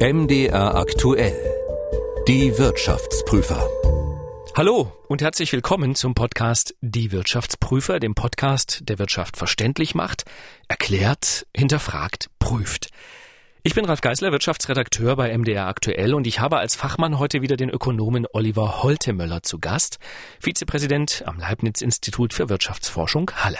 MDR 0.00 0.76
aktuell. 0.76 1.34
Die 2.28 2.56
Wirtschaftsprüfer. 2.56 3.68
Hallo 4.56 4.92
und 5.08 5.22
herzlich 5.22 5.52
willkommen 5.52 5.96
zum 5.96 6.14
Podcast 6.14 6.76
Die 6.80 7.10
Wirtschaftsprüfer, 7.10 7.98
dem 7.98 8.14
Podcast, 8.14 8.82
der 8.84 9.00
Wirtschaft 9.00 9.36
verständlich 9.36 9.96
macht, 9.96 10.22
erklärt, 10.68 11.48
hinterfragt, 11.52 12.30
prüft. 12.38 12.90
Ich 13.64 13.74
bin 13.74 13.86
Ralf 13.86 14.00
Geisler, 14.00 14.30
Wirtschaftsredakteur 14.30 15.16
bei 15.16 15.36
MDR 15.36 15.66
Aktuell 15.66 16.14
und 16.14 16.28
ich 16.28 16.38
habe 16.38 16.58
als 16.58 16.76
Fachmann 16.76 17.18
heute 17.18 17.42
wieder 17.42 17.56
den 17.56 17.68
Ökonomen 17.68 18.24
Oliver 18.32 18.84
Holtemöller 18.84 19.42
zu 19.42 19.58
Gast, 19.58 19.98
Vizepräsident 20.38 21.24
am 21.26 21.40
Leibniz-Institut 21.40 22.34
für 22.34 22.48
Wirtschaftsforschung 22.48 23.32
Halle. 23.34 23.58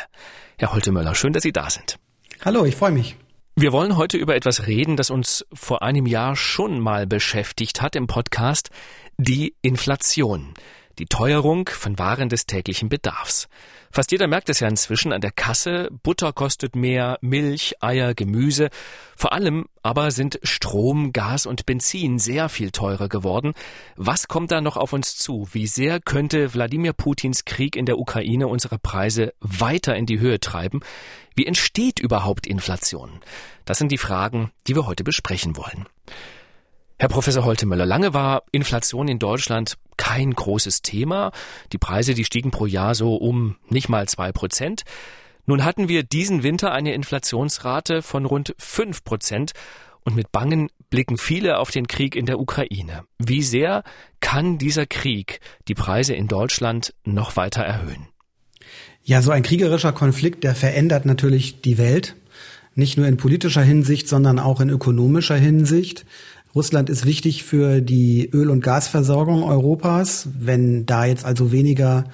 Herr 0.56 0.72
Holtemöller, 0.72 1.16
schön, 1.16 1.32
dass 1.32 1.42
Sie 1.42 1.52
da 1.52 1.68
sind. 1.68 1.98
Hallo, 2.44 2.64
ich 2.64 2.76
freue 2.76 2.92
mich. 2.92 3.16
Wir 3.60 3.72
wollen 3.72 3.96
heute 3.96 4.18
über 4.18 4.36
etwas 4.36 4.68
reden, 4.68 4.96
das 4.96 5.10
uns 5.10 5.44
vor 5.52 5.82
einem 5.82 6.06
Jahr 6.06 6.36
schon 6.36 6.78
mal 6.78 7.08
beschäftigt 7.08 7.82
hat 7.82 7.96
im 7.96 8.06
Podcast, 8.06 8.70
die 9.16 9.56
Inflation 9.62 10.54
die 10.98 11.06
Teuerung 11.06 11.68
von 11.68 11.98
Waren 11.98 12.28
des 12.28 12.46
täglichen 12.46 12.88
Bedarfs. 12.88 13.48
Fast 13.90 14.12
jeder 14.12 14.26
merkt 14.26 14.48
es 14.50 14.60
ja 14.60 14.68
inzwischen 14.68 15.12
an 15.12 15.20
der 15.20 15.30
Kasse. 15.30 15.88
Butter 16.02 16.32
kostet 16.32 16.76
mehr, 16.76 17.18
Milch, 17.22 17.76
Eier, 17.80 18.14
Gemüse. 18.14 18.68
Vor 19.16 19.32
allem 19.32 19.66
aber 19.82 20.10
sind 20.10 20.38
Strom, 20.42 21.12
Gas 21.12 21.46
und 21.46 21.64
Benzin 21.64 22.18
sehr 22.18 22.48
viel 22.48 22.70
teurer 22.70 23.08
geworden. 23.08 23.54
Was 23.96 24.28
kommt 24.28 24.50
da 24.50 24.60
noch 24.60 24.76
auf 24.76 24.92
uns 24.92 25.16
zu? 25.16 25.48
Wie 25.52 25.66
sehr 25.66 26.00
könnte 26.00 26.52
Wladimir 26.52 26.92
Putins 26.92 27.44
Krieg 27.44 27.76
in 27.76 27.86
der 27.86 27.98
Ukraine 27.98 28.48
unsere 28.48 28.78
Preise 28.78 29.32
weiter 29.40 29.96
in 29.96 30.04
die 30.04 30.20
Höhe 30.20 30.40
treiben? 30.40 30.80
Wie 31.34 31.46
entsteht 31.46 31.98
überhaupt 31.98 32.46
Inflation? 32.46 33.20
Das 33.64 33.78
sind 33.78 33.90
die 33.92 33.98
Fragen, 33.98 34.50
die 34.66 34.74
wir 34.74 34.86
heute 34.86 35.04
besprechen 35.04 35.56
wollen. 35.56 35.86
Herr 37.00 37.08
Professor 37.08 37.44
Holtemöller, 37.44 37.86
lange 37.86 38.12
war 38.12 38.42
Inflation 38.50 39.06
in 39.06 39.20
Deutschland 39.20 39.78
kein 39.96 40.32
großes 40.32 40.82
Thema. 40.82 41.30
Die 41.72 41.78
Preise, 41.78 42.12
die 42.12 42.24
stiegen 42.24 42.50
pro 42.50 42.66
Jahr 42.66 42.96
so 42.96 43.14
um 43.14 43.54
nicht 43.68 43.88
mal 43.88 44.08
zwei 44.08 44.32
Prozent. 44.32 44.82
Nun 45.46 45.64
hatten 45.64 45.88
wir 45.88 46.02
diesen 46.02 46.42
Winter 46.42 46.72
eine 46.72 46.94
Inflationsrate 46.94 48.02
von 48.02 48.24
rund 48.24 48.52
fünf 48.58 49.04
Prozent 49.04 49.52
und 50.02 50.16
mit 50.16 50.32
Bangen 50.32 50.70
blicken 50.90 51.18
viele 51.18 51.58
auf 51.58 51.70
den 51.70 51.86
Krieg 51.86 52.16
in 52.16 52.26
der 52.26 52.40
Ukraine. 52.40 53.04
Wie 53.18 53.42
sehr 53.44 53.84
kann 54.18 54.58
dieser 54.58 54.86
Krieg 54.86 55.38
die 55.68 55.74
Preise 55.74 56.14
in 56.14 56.26
Deutschland 56.26 56.94
noch 57.04 57.36
weiter 57.36 57.62
erhöhen? 57.62 58.08
Ja, 59.04 59.22
so 59.22 59.30
ein 59.30 59.44
kriegerischer 59.44 59.92
Konflikt, 59.92 60.42
der 60.42 60.56
verändert 60.56 61.06
natürlich 61.06 61.60
die 61.60 61.78
Welt. 61.78 62.16
Nicht 62.74 62.96
nur 62.96 63.06
in 63.06 63.16
politischer 63.16 63.62
Hinsicht, 63.62 64.08
sondern 64.08 64.38
auch 64.38 64.60
in 64.60 64.68
ökonomischer 64.68 65.36
Hinsicht. 65.36 66.04
Russland 66.54 66.90
ist 66.90 67.04
wichtig 67.04 67.44
für 67.44 67.80
die 67.80 68.28
Öl- 68.32 68.50
und 68.50 68.62
Gasversorgung 68.62 69.42
Europas. 69.42 70.28
Wenn 70.38 70.86
da 70.86 71.04
jetzt 71.04 71.24
also 71.24 71.52
weniger 71.52 72.04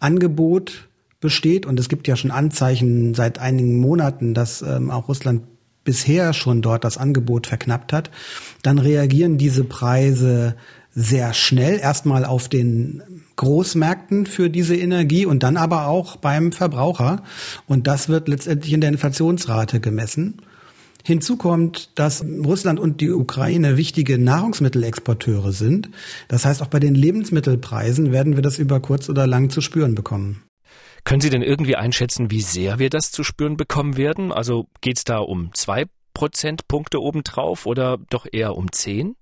Angebot 0.00 0.88
besteht, 1.20 1.64
und 1.64 1.80
es 1.80 1.88
gibt 1.88 2.08
ja 2.08 2.16
schon 2.16 2.30
Anzeichen 2.30 3.14
seit 3.14 3.38
einigen 3.38 3.78
Monaten, 3.78 4.34
dass 4.34 4.62
ähm, 4.62 4.90
auch 4.90 5.08
Russland 5.08 5.42
bisher 5.84 6.32
schon 6.32 6.62
dort 6.62 6.84
das 6.84 6.98
Angebot 6.98 7.46
verknappt 7.46 7.92
hat, 7.92 8.10
dann 8.62 8.78
reagieren 8.78 9.38
diese 9.38 9.64
Preise 9.64 10.56
sehr 10.94 11.34
schnell 11.34 11.78
erstmal 11.78 12.24
auf 12.24 12.48
den 12.48 13.02
Großmärkten 13.36 14.26
für 14.26 14.48
diese 14.48 14.76
Energie 14.76 15.26
und 15.26 15.42
dann 15.42 15.56
aber 15.56 15.88
auch 15.88 16.16
beim 16.16 16.52
Verbraucher. 16.52 17.22
Und 17.66 17.86
das 17.86 18.08
wird 18.08 18.28
letztendlich 18.28 18.72
in 18.72 18.80
der 18.80 18.90
Inflationsrate 18.90 19.80
gemessen. 19.80 20.36
Hinzu 21.04 21.36
kommt, 21.36 21.90
dass 21.98 22.24
Russland 22.24 22.80
und 22.80 23.02
die 23.02 23.10
Ukraine 23.10 23.76
wichtige 23.76 24.18
Nahrungsmittelexporteure 24.18 25.52
sind. 25.52 25.90
Das 26.28 26.46
heißt, 26.46 26.62
auch 26.62 26.68
bei 26.68 26.80
den 26.80 26.94
Lebensmittelpreisen 26.94 28.10
werden 28.10 28.36
wir 28.36 28.42
das 28.42 28.58
über 28.58 28.80
kurz 28.80 29.10
oder 29.10 29.26
lang 29.26 29.50
zu 29.50 29.60
spüren 29.60 29.94
bekommen. 29.94 30.42
Können 31.04 31.20
Sie 31.20 31.28
denn 31.28 31.42
irgendwie 31.42 31.76
einschätzen, 31.76 32.30
wie 32.30 32.40
sehr 32.40 32.78
wir 32.78 32.88
das 32.88 33.12
zu 33.12 33.22
spüren 33.22 33.58
bekommen 33.58 33.98
werden? 33.98 34.32
Also 34.32 34.66
geht 34.80 34.96
es 34.96 35.04
da 35.04 35.18
um 35.18 35.50
zwei 35.52 35.84
Prozentpunkte 36.14 37.02
obendrauf 37.02 37.66
oder 37.66 37.98
doch 38.08 38.26
eher 38.30 38.56
um 38.56 38.72
zehn? 38.72 39.14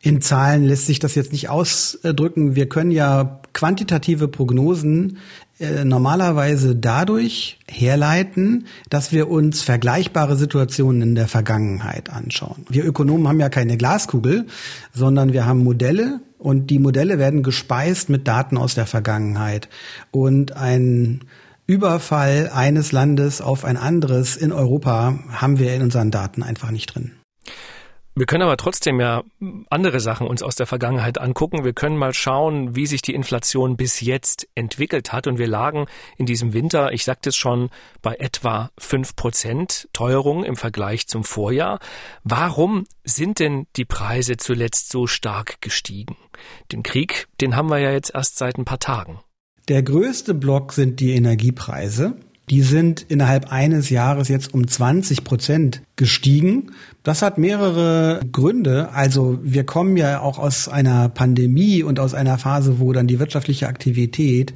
In 0.00 0.22
Zahlen 0.22 0.64
lässt 0.64 0.86
sich 0.86 0.98
das 0.98 1.14
jetzt 1.14 1.32
nicht 1.32 1.50
ausdrücken. 1.50 2.56
Wir 2.56 2.68
können 2.68 2.90
ja 2.90 3.42
quantitative 3.52 4.28
Prognosen 4.28 5.18
äh, 5.60 5.84
normalerweise 5.84 6.76
dadurch 6.76 7.58
herleiten, 7.68 8.66
dass 8.90 9.12
wir 9.12 9.28
uns 9.28 9.62
vergleichbare 9.62 10.36
Situationen 10.36 11.02
in 11.02 11.14
der 11.14 11.26
Vergangenheit 11.26 12.10
anschauen. 12.10 12.64
Wir 12.68 12.84
Ökonomen 12.84 13.26
haben 13.26 13.40
ja 13.40 13.48
keine 13.48 13.76
Glaskugel, 13.76 14.46
sondern 14.94 15.32
wir 15.32 15.46
haben 15.46 15.64
Modelle 15.64 16.20
und 16.38 16.68
die 16.68 16.78
Modelle 16.78 17.18
werden 17.18 17.42
gespeist 17.42 18.08
mit 18.08 18.28
Daten 18.28 18.56
aus 18.56 18.74
der 18.74 18.86
Vergangenheit. 18.86 19.68
Und 20.12 20.52
ein 20.52 21.22
Überfall 21.66 22.50
eines 22.54 22.92
Landes 22.92 23.40
auf 23.40 23.64
ein 23.64 23.76
anderes 23.76 24.36
in 24.36 24.52
Europa 24.52 25.18
haben 25.30 25.58
wir 25.58 25.74
in 25.74 25.82
unseren 25.82 26.10
Daten 26.10 26.42
einfach 26.42 26.70
nicht 26.70 26.94
drin. 26.94 27.12
Wir 28.18 28.26
können 28.26 28.42
aber 28.42 28.56
trotzdem 28.56 28.98
ja 28.98 29.22
andere 29.70 30.00
Sachen 30.00 30.26
uns 30.26 30.42
aus 30.42 30.56
der 30.56 30.66
Vergangenheit 30.66 31.18
angucken. 31.18 31.62
Wir 31.62 31.72
können 31.72 31.96
mal 31.96 32.12
schauen, 32.12 32.74
wie 32.74 32.84
sich 32.84 33.00
die 33.00 33.14
Inflation 33.14 33.76
bis 33.76 34.00
jetzt 34.00 34.48
entwickelt 34.56 35.12
hat. 35.12 35.28
Und 35.28 35.38
wir 35.38 35.46
lagen 35.46 35.86
in 36.16 36.26
diesem 36.26 36.52
Winter, 36.52 36.92
ich 36.92 37.04
sagte 37.04 37.28
es 37.28 37.36
schon, 37.36 37.70
bei 38.02 38.16
etwa 38.16 38.72
fünf 38.76 39.14
Prozent 39.14 39.88
Teuerung 39.92 40.42
im 40.42 40.56
Vergleich 40.56 41.06
zum 41.06 41.22
Vorjahr. 41.22 41.78
Warum 42.24 42.86
sind 43.04 43.38
denn 43.38 43.68
die 43.76 43.84
Preise 43.84 44.36
zuletzt 44.36 44.90
so 44.90 45.06
stark 45.06 45.60
gestiegen? 45.60 46.16
Den 46.72 46.82
Krieg, 46.82 47.28
den 47.40 47.54
haben 47.54 47.70
wir 47.70 47.78
ja 47.78 47.92
jetzt 47.92 48.12
erst 48.12 48.36
seit 48.36 48.58
ein 48.58 48.64
paar 48.64 48.80
Tagen. 48.80 49.20
Der 49.68 49.84
größte 49.84 50.34
Block 50.34 50.72
sind 50.72 50.98
die 50.98 51.12
Energiepreise. 51.14 52.16
Die 52.50 52.62
sind 52.62 53.04
innerhalb 53.08 53.52
eines 53.52 53.90
Jahres 53.90 54.28
jetzt 54.28 54.54
um 54.54 54.66
20 54.66 55.24
Prozent 55.24 55.82
gestiegen. 55.96 56.72
Das 57.02 57.22
hat 57.22 57.38
mehrere 57.38 58.20
Gründe. 58.32 58.90
Also 58.92 59.38
wir 59.42 59.64
kommen 59.64 59.96
ja 59.96 60.20
auch 60.20 60.38
aus 60.38 60.68
einer 60.68 61.08
Pandemie 61.08 61.82
und 61.82 62.00
aus 62.00 62.14
einer 62.14 62.38
Phase, 62.38 62.80
wo 62.80 62.92
dann 62.92 63.06
die 63.06 63.18
wirtschaftliche 63.18 63.68
Aktivität 63.68 64.54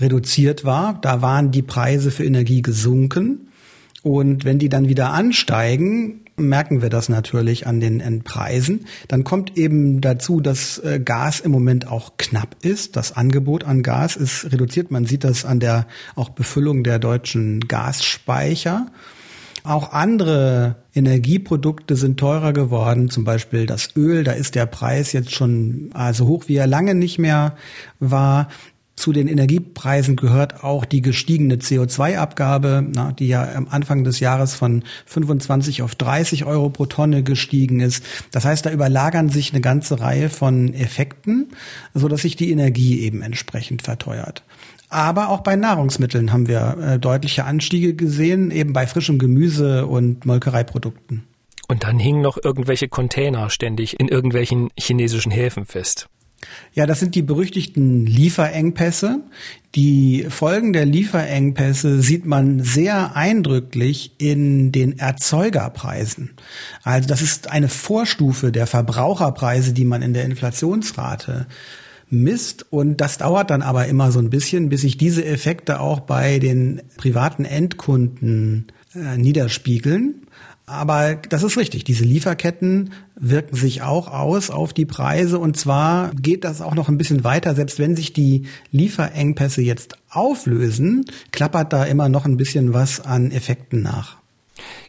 reduziert 0.00 0.64
war. 0.64 0.98
Da 1.00 1.22
waren 1.22 1.50
die 1.50 1.62
Preise 1.62 2.10
für 2.10 2.24
Energie 2.24 2.62
gesunken. 2.62 3.48
Und 4.02 4.44
wenn 4.44 4.58
die 4.58 4.68
dann 4.68 4.88
wieder 4.88 5.12
ansteigen, 5.12 6.25
merken 6.36 6.82
wir 6.82 6.90
das 6.90 7.08
natürlich 7.08 7.66
an 7.66 7.80
den 7.80 8.22
Preisen. 8.22 8.86
Dann 9.08 9.24
kommt 9.24 9.56
eben 9.56 10.00
dazu, 10.00 10.40
dass 10.40 10.78
äh, 10.78 11.00
Gas 11.00 11.40
im 11.40 11.50
Moment 11.50 11.88
auch 11.88 12.12
knapp 12.18 12.56
ist. 12.62 12.96
Das 12.96 13.16
Angebot 13.16 13.64
an 13.64 13.82
Gas 13.82 14.16
ist 14.16 14.52
reduziert. 14.52 14.90
Man 14.90 15.06
sieht 15.06 15.24
das 15.24 15.44
an 15.44 15.60
der 15.60 15.86
auch 16.14 16.30
Befüllung 16.30 16.84
der 16.84 16.98
deutschen 16.98 17.60
Gasspeicher. 17.60 18.86
Auch 19.64 19.92
andere 19.92 20.76
Energieprodukte 20.94 21.96
sind 21.96 22.20
teurer 22.20 22.52
geworden, 22.52 23.10
zum 23.10 23.24
Beispiel 23.24 23.66
das 23.66 23.96
Öl. 23.96 24.22
Da 24.22 24.32
ist 24.32 24.54
der 24.54 24.66
Preis 24.66 25.12
jetzt 25.12 25.34
schon 25.34 25.90
also 25.92 26.28
hoch, 26.28 26.44
wie 26.46 26.54
er 26.54 26.68
lange 26.68 26.94
nicht 26.94 27.18
mehr 27.18 27.56
war. 27.98 28.48
Zu 28.96 29.12
den 29.12 29.28
Energiepreisen 29.28 30.16
gehört 30.16 30.64
auch 30.64 30.86
die 30.86 31.02
gestiegene 31.02 31.56
CO2-Abgabe, 31.56 32.86
die 33.18 33.28
ja 33.28 33.46
am 33.54 33.68
Anfang 33.68 34.04
des 34.04 34.20
Jahres 34.20 34.54
von 34.54 34.84
25 35.04 35.82
auf 35.82 35.94
30 35.94 36.46
Euro 36.46 36.70
pro 36.70 36.86
Tonne 36.86 37.22
gestiegen 37.22 37.80
ist. 37.80 38.02
Das 38.30 38.46
heißt, 38.46 38.64
da 38.64 38.70
überlagern 38.70 39.28
sich 39.28 39.52
eine 39.52 39.60
ganze 39.60 40.00
Reihe 40.00 40.30
von 40.30 40.72
Effekten, 40.72 41.48
so 41.92 42.08
dass 42.08 42.22
sich 42.22 42.36
die 42.36 42.50
Energie 42.50 43.00
eben 43.00 43.20
entsprechend 43.20 43.82
verteuert. 43.82 44.42
Aber 44.88 45.28
auch 45.28 45.40
bei 45.40 45.56
Nahrungsmitteln 45.56 46.32
haben 46.32 46.48
wir 46.48 46.78
äh, 46.78 46.98
deutliche 46.98 47.44
Anstiege 47.44 47.94
gesehen, 47.94 48.50
eben 48.50 48.72
bei 48.72 48.86
frischem 48.86 49.18
Gemüse 49.18 49.86
und 49.86 50.24
Molkereiprodukten. 50.24 51.24
Und 51.68 51.84
dann 51.84 51.98
hingen 51.98 52.22
noch 52.22 52.38
irgendwelche 52.42 52.88
Container 52.88 53.50
ständig 53.50 54.00
in 54.00 54.08
irgendwelchen 54.08 54.70
chinesischen 54.78 55.32
Häfen 55.32 55.66
fest. 55.66 56.08
Ja, 56.74 56.86
das 56.86 57.00
sind 57.00 57.14
die 57.14 57.22
berüchtigten 57.22 58.06
Lieferengpässe. 58.06 59.20
Die 59.74 60.26
Folgen 60.28 60.72
der 60.72 60.84
Lieferengpässe 60.84 62.02
sieht 62.02 62.26
man 62.26 62.60
sehr 62.60 63.16
eindrücklich 63.16 64.12
in 64.18 64.72
den 64.72 64.98
Erzeugerpreisen. 64.98 66.30
Also 66.82 67.08
das 67.08 67.22
ist 67.22 67.50
eine 67.50 67.68
Vorstufe 67.68 68.52
der 68.52 68.66
Verbraucherpreise, 68.66 69.72
die 69.72 69.84
man 69.84 70.02
in 70.02 70.14
der 70.14 70.24
Inflationsrate 70.24 71.46
misst. 72.08 72.70
Und 72.70 73.00
das 73.00 73.18
dauert 73.18 73.50
dann 73.50 73.62
aber 73.62 73.86
immer 73.86 74.12
so 74.12 74.18
ein 74.18 74.30
bisschen, 74.30 74.68
bis 74.68 74.82
sich 74.82 74.96
diese 74.96 75.24
Effekte 75.24 75.80
auch 75.80 76.00
bei 76.00 76.38
den 76.38 76.82
privaten 76.96 77.44
Endkunden 77.44 78.66
äh, 78.94 79.16
niederspiegeln. 79.16 80.25
Aber 80.68 81.14
das 81.14 81.44
ist 81.44 81.56
richtig. 81.56 81.84
Diese 81.84 82.04
Lieferketten 82.04 82.92
wirken 83.14 83.54
sich 83.54 83.82
auch 83.82 84.08
aus 84.08 84.50
auf 84.50 84.72
die 84.72 84.84
Preise. 84.84 85.38
Und 85.38 85.56
zwar 85.56 86.10
geht 86.14 86.42
das 86.42 86.60
auch 86.60 86.74
noch 86.74 86.88
ein 86.88 86.98
bisschen 86.98 87.22
weiter. 87.22 87.54
Selbst 87.54 87.78
wenn 87.78 87.94
sich 87.94 88.12
die 88.12 88.46
Lieferengpässe 88.72 89.62
jetzt 89.62 89.96
auflösen, 90.10 91.04
klappert 91.30 91.72
da 91.72 91.84
immer 91.84 92.08
noch 92.08 92.24
ein 92.24 92.36
bisschen 92.36 92.74
was 92.74 93.00
an 93.00 93.30
Effekten 93.30 93.82
nach. 93.82 94.18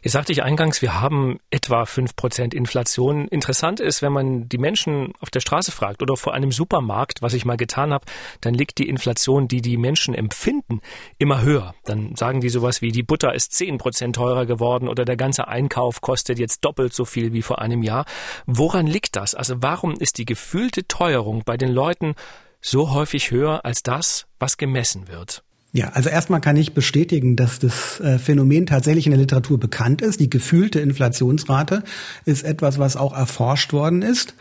Jetzt 0.02 0.12
sagte 0.12 0.32
ich 0.32 0.42
eingangs, 0.42 0.82
wir 0.82 1.00
haben 1.00 1.38
etwa 1.50 1.84
fünf 1.86 2.16
Prozent 2.16 2.54
Inflation. 2.54 3.28
Interessant 3.28 3.80
ist, 3.80 4.02
wenn 4.02 4.12
man 4.12 4.48
die 4.48 4.58
Menschen 4.58 5.12
auf 5.20 5.30
der 5.30 5.40
Straße 5.40 5.72
fragt 5.72 6.02
oder 6.02 6.16
vor 6.16 6.34
einem 6.34 6.52
Supermarkt, 6.52 7.22
was 7.22 7.34
ich 7.34 7.44
mal 7.44 7.56
getan 7.56 7.92
habe, 7.92 8.06
dann 8.40 8.54
liegt 8.54 8.78
die 8.78 8.88
Inflation, 8.88 9.48
die 9.48 9.60
die 9.60 9.76
Menschen 9.76 10.14
empfinden, 10.14 10.80
immer 11.18 11.42
höher. 11.42 11.74
Dann 11.84 12.14
sagen 12.16 12.40
die 12.40 12.48
sowas 12.48 12.82
wie, 12.82 12.92
die 12.92 13.02
Butter 13.02 13.34
ist 13.34 13.52
zehn 13.52 13.78
Prozent 13.78 14.16
teurer 14.16 14.46
geworden 14.46 14.88
oder 14.88 15.04
der 15.04 15.16
ganze 15.16 15.48
Einkauf 15.48 16.00
kostet 16.00 16.38
jetzt 16.38 16.64
doppelt 16.64 16.94
so 16.94 17.04
viel 17.04 17.32
wie 17.32 17.42
vor 17.42 17.60
einem 17.60 17.82
Jahr. 17.82 18.04
Woran 18.46 18.86
liegt 18.86 19.16
das? 19.16 19.34
Also 19.34 19.56
warum 19.60 19.94
ist 19.94 20.18
die 20.18 20.24
gefühlte 20.24 20.86
Teuerung 20.86 21.42
bei 21.44 21.56
den 21.56 21.70
Leuten 21.70 22.14
so 22.60 22.92
häufig 22.92 23.30
höher 23.30 23.64
als 23.64 23.82
das, 23.82 24.26
was 24.38 24.56
gemessen 24.56 25.08
wird? 25.08 25.44
Ja, 25.72 25.90
also 25.90 26.08
erstmal 26.08 26.40
kann 26.40 26.56
ich 26.56 26.72
bestätigen, 26.72 27.36
dass 27.36 27.58
das 27.58 28.00
äh, 28.00 28.18
Phänomen 28.18 28.64
tatsächlich 28.66 29.06
in 29.06 29.12
der 29.12 29.20
Literatur 29.20 29.60
bekannt 29.60 30.00
ist. 30.00 30.18
Die 30.18 30.30
gefühlte 30.30 30.80
Inflationsrate 30.80 31.84
ist 32.24 32.42
etwas, 32.42 32.78
was 32.78 32.96
auch 32.96 33.14
erforscht 33.14 33.72
worden 33.72 34.02
ist. 34.02 34.34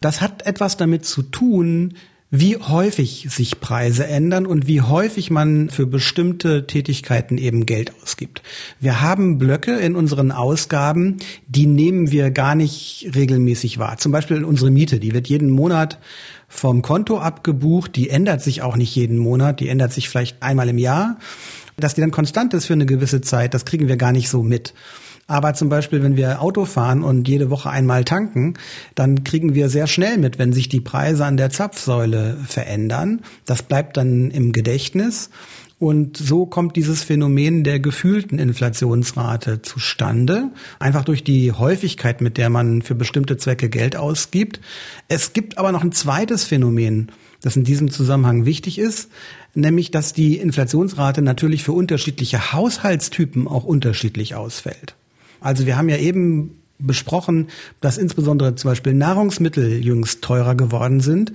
Das 0.00 0.20
hat 0.20 0.46
etwas 0.46 0.76
damit 0.76 1.04
zu 1.04 1.22
tun, 1.22 1.94
wie 2.36 2.56
häufig 2.56 3.28
sich 3.30 3.60
Preise 3.60 4.08
ändern 4.08 4.44
und 4.46 4.66
wie 4.66 4.80
häufig 4.80 5.30
man 5.30 5.70
für 5.70 5.86
bestimmte 5.86 6.66
Tätigkeiten 6.66 7.38
eben 7.38 7.64
Geld 7.64 7.92
ausgibt. 8.02 8.42
Wir 8.80 9.00
haben 9.00 9.38
Blöcke 9.38 9.76
in 9.76 9.94
unseren 9.94 10.32
Ausgaben, 10.32 11.18
die 11.46 11.66
nehmen 11.66 12.10
wir 12.10 12.32
gar 12.32 12.56
nicht 12.56 13.12
regelmäßig 13.14 13.78
wahr. 13.78 13.98
Zum 13.98 14.10
Beispiel 14.10 14.42
unsere 14.42 14.72
Miete, 14.72 14.98
die 14.98 15.14
wird 15.14 15.28
jeden 15.28 15.50
Monat 15.50 16.00
vom 16.54 16.82
Konto 16.82 17.18
abgebucht, 17.18 17.96
die 17.96 18.10
ändert 18.10 18.40
sich 18.40 18.62
auch 18.62 18.76
nicht 18.76 18.94
jeden 18.94 19.18
Monat, 19.18 19.60
die 19.60 19.68
ändert 19.68 19.92
sich 19.92 20.08
vielleicht 20.08 20.42
einmal 20.42 20.68
im 20.68 20.78
Jahr. 20.78 21.18
Dass 21.76 21.94
die 21.94 22.00
dann 22.00 22.12
konstant 22.12 22.54
ist 22.54 22.66
für 22.66 22.74
eine 22.74 22.86
gewisse 22.86 23.20
Zeit, 23.20 23.52
das 23.52 23.64
kriegen 23.64 23.88
wir 23.88 23.96
gar 23.96 24.12
nicht 24.12 24.28
so 24.28 24.42
mit. 24.44 24.72
Aber 25.26 25.54
zum 25.54 25.68
Beispiel, 25.68 26.02
wenn 26.02 26.16
wir 26.16 26.42
Auto 26.42 26.66
fahren 26.66 27.02
und 27.02 27.26
jede 27.26 27.50
Woche 27.50 27.70
einmal 27.70 28.04
tanken, 28.04 28.54
dann 28.94 29.24
kriegen 29.24 29.54
wir 29.54 29.68
sehr 29.68 29.86
schnell 29.86 30.18
mit, 30.18 30.38
wenn 30.38 30.52
sich 30.52 30.68
die 30.68 30.80
Preise 30.80 31.24
an 31.24 31.36
der 31.36 31.50
Zapfsäule 31.50 32.36
verändern. 32.46 33.22
Das 33.46 33.62
bleibt 33.62 33.96
dann 33.96 34.30
im 34.30 34.52
Gedächtnis. 34.52 35.30
Und 35.78 36.16
so 36.16 36.46
kommt 36.46 36.76
dieses 36.76 37.02
Phänomen 37.02 37.64
der 37.64 37.80
gefühlten 37.80 38.38
Inflationsrate 38.38 39.60
zustande, 39.62 40.50
einfach 40.78 41.04
durch 41.04 41.24
die 41.24 41.52
Häufigkeit, 41.52 42.20
mit 42.20 42.38
der 42.38 42.48
man 42.48 42.82
für 42.82 42.94
bestimmte 42.94 43.36
Zwecke 43.36 43.68
Geld 43.68 43.96
ausgibt. 43.96 44.60
Es 45.08 45.32
gibt 45.32 45.58
aber 45.58 45.72
noch 45.72 45.82
ein 45.82 45.92
zweites 45.92 46.44
Phänomen, 46.44 47.10
das 47.40 47.56
in 47.56 47.64
diesem 47.64 47.90
Zusammenhang 47.90 48.46
wichtig 48.46 48.78
ist, 48.78 49.10
nämlich 49.54 49.90
dass 49.90 50.12
die 50.12 50.38
Inflationsrate 50.38 51.22
natürlich 51.22 51.64
für 51.64 51.72
unterschiedliche 51.72 52.52
Haushaltstypen 52.52 53.48
auch 53.48 53.64
unterschiedlich 53.64 54.34
ausfällt. 54.34 54.94
Also 55.40 55.66
wir 55.66 55.76
haben 55.76 55.88
ja 55.88 55.98
eben 55.98 56.56
besprochen, 56.78 57.48
dass 57.80 57.98
insbesondere 57.98 58.54
zum 58.54 58.70
Beispiel 58.70 58.94
Nahrungsmittel 58.94 59.84
jüngst 59.84 60.22
teurer 60.22 60.54
geworden 60.54 61.00
sind. 61.00 61.32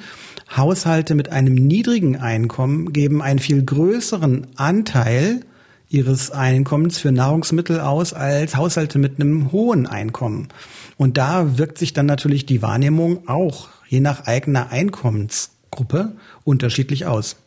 Haushalte 0.56 1.16
mit 1.16 1.32
einem 1.32 1.56
niedrigen 1.56 2.18
Einkommen 2.18 2.94
geben 2.94 3.22
einen 3.22 3.40
viel 3.40 3.64
größeren 3.64 4.48
Anteil 4.56 5.42
ihres 5.90 6.30
Einkommens 6.32 7.00
für 7.00 7.12
Nahrungsmittel 7.12 7.80
aus 7.80 8.14
als 8.14 8.56
Haushalte 8.56 9.00
mit 9.00 9.20
einem 9.20 9.52
hohen 9.52 9.88
Einkommen. 9.88 10.50
Und 10.98 11.18
da 11.18 11.58
wirkt 11.58 11.78
sich 11.78 11.94
dann 11.94 12.06
natürlich 12.06 12.46
die 12.46 12.62
Wahrnehmung 12.62 13.28
auch 13.28 13.70
je 13.88 14.00
nach 14.00 14.28
eigener 14.28 14.70
Einkommensgruppe 14.70 16.14
unterschiedlich 16.44 17.08
aus. 17.08 17.38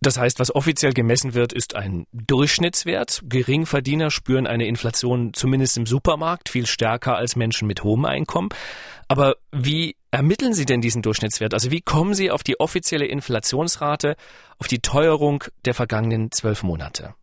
Das 0.00 0.16
heißt, 0.16 0.38
was 0.38 0.54
offiziell 0.54 0.92
gemessen 0.92 1.34
wird, 1.34 1.52
ist 1.52 1.74
ein 1.74 2.06
Durchschnittswert. 2.12 3.22
Geringverdiener 3.24 4.10
spüren 4.10 4.46
eine 4.46 4.66
Inflation 4.66 5.34
zumindest 5.34 5.76
im 5.76 5.86
Supermarkt 5.86 6.48
viel 6.48 6.66
stärker 6.66 7.16
als 7.16 7.34
Menschen 7.34 7.66
mit 7.66 7.82
hohem 7.82 8.04
Einkommen. 8.04 8.50
Aber 9.08 9.36
wie 9.50 9.96
ermitteln 10.10 10.54
Sie 10.54 10.66
denn 10.66 10.80
diesen 10.80 11.02
Durchschnittswert? 11.02 11.52
Also 11.54 11.70
wie 11.70 11.80
kommen 11.80 12.14
Sie 12.14 12.30
auf 12.30 12.42
die 12.42 12.60
offizielle 12.60 13.06
Inflationsrate, 13.06 14.16
auf 14.58 14.68
die 14.68 14.80
Teuerung 14.80 15.44
der 15.64 15.74
vergangenen 15.74 16.30
zwölf 16.30 16.62
Monate? 16.62 17.14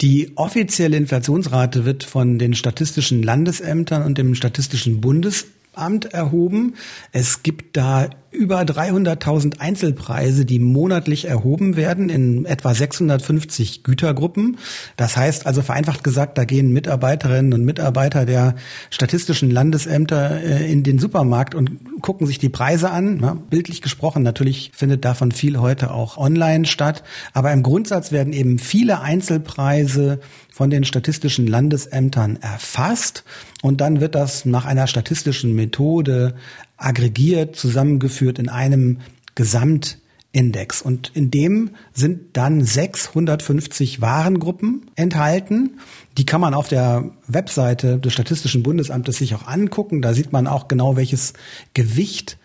Die 0.00 0.32
offizielle 0.36 0.96
Inflationsrate 0.96 1.84
wird 1.84 2.04
von 2.04 2.38
den 2.38 2.54
statistischen 2.54 3.22
Landesämtern 3.22 4.02
und 4.02 4.18
dem 4.18 4.34
Statistischen 4.34 5.00
Bundesamt 5.00 6.06
erhoben. 6.06 6.74
Es 7.12 7.42
gibt 7.42 7.76
da 7.76 8.10
über 8.36 8.60
300.000 8.60 9.58
Einzelpreise, 9.58 10.44
die 10.44 10.58
monatlich 10.58 11.26
erhoben 11.26 11.76
werden 11.76 12.08
in 12.08 12.44
etwa 12.44 12.74
650 12.74 13.82
Gütergruppen. 13.82 14.58
Das 14.96 15.16
heißt 15.16 15.46
also 15.46 15.62
vereinfacht 15.62 16.04
gesagt, 16.04 16.38
da 16.38 16.44
gehen 16.44 16.72
Mitarbeiterinnen 16.72 17.54
und 17.54 17.64
Mitarbeiter 17.64 18.26
der 18.26 18.54
statistischen 18.90 19.50
Landesämter 19.50 20.42
äh, 20.42 20.70
in 20.70 20.82
den 20.82 20.98
Supermarkt 20.98 21.54
und 21.54 22.02
gucken 22.02 22.26
sich 22.26 22.38
die 22.38 22.48
Preise 22.48 22.90
an. 22.90 23.42
Bildlich 23.50 23.82
gesprochen, 23.82 24.22
natürlich 24.22 24.70
findet 24.74 25.04
davon 25.04 25.32
viel 25.32 25.58
heute 25.58 25.90
auch 25.90 26.18
online 26.18 26.66
statt. 26.66 27.02
Aber 27.32 27.52
im 27.52 27.62
Grundsatz 27.62 28.12
werden 28.12 28.32
eben 28.32 28.58
viele 28.58 29.00
Einzelpreise 29.00 30.20
von 30.52 30.70
den 30.70 30.84
statistischen 30.84 31.46
Landesämtern 31.46 32.36
erfasst 32.36 33.24
und 33.62 33.80
dann 33.80 34.00
wird 34.00 34.14
das 34.14 34.44
nach 34.44 34.64
einer 34.64 34.86
statistischen 34.86 35.54
Methode 35.54 36.34
aggregiert, 36.76 37.56
zusammengeführt 37.56 38.38
in 38.38 38.48
einem 38.48 38.98
Gesamtindex. 39.34 40.82
Und 40.82 41.10
in 41.14 41.30
dem 41.30 41.70
sind 41.92 42.36
dann 42.36 42.64
650 42.64 44.00
Warengruppen 44.00 44.90
enthalten. 44.94 45.78
Die 46.18 46.26
kann 46.26 46.40
man 46.40 46.54
auf 46.54 46.68
der 46.68 47.10
Webseite 47.26 47.98
des 47.98 48.12
Statistischen 48.12 48.62
Bundesamtes 48.62 49.16
sich 49.16 49.34
auch 49.34 49.46
angucken. 49.46 50.02
Da 50.02 50.14
sieht 50.14 50.32
man 50.32 50.46
auch 50.46 50.68
genau, 50.68 50.96
welches 50.96 51.32
Gewicht 51.74 52.38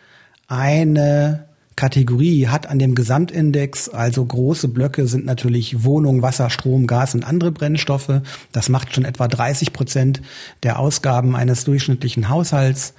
eine 0.48 1.48
Kategorie 1.76 2.48
hat 2.48 2.68
an 2.68 2.80
dem 2.80 2.96
Gesamtindex. 2.96 3.90
Also 3.90 4.24
große 4.24 4.68
Blöcke 4.68 5.08
sind 5.08 5.26
natürlich 5.26 5.84
Wohnung, 5.84 6.22
Wasser, 6.22 6.50
Strom, 6.50 6.86
Gas 6.86 7.16
und 7.16 7.24
andere 7.24 7.52
Brennstoffe. 7.52 8.22
Das 8.52 8.70
macht 8.70 8.94
schon 8.94 9.06
etwa 9.06 9.28
30 9.28 9.74
Prozent 9.74 10.22
der 10.64 10.80
Ausgaben 10.80 11.36
eines 11.36 11.64
durchschnittlichen 11.64 12.30
Haushalts 12.30 12.94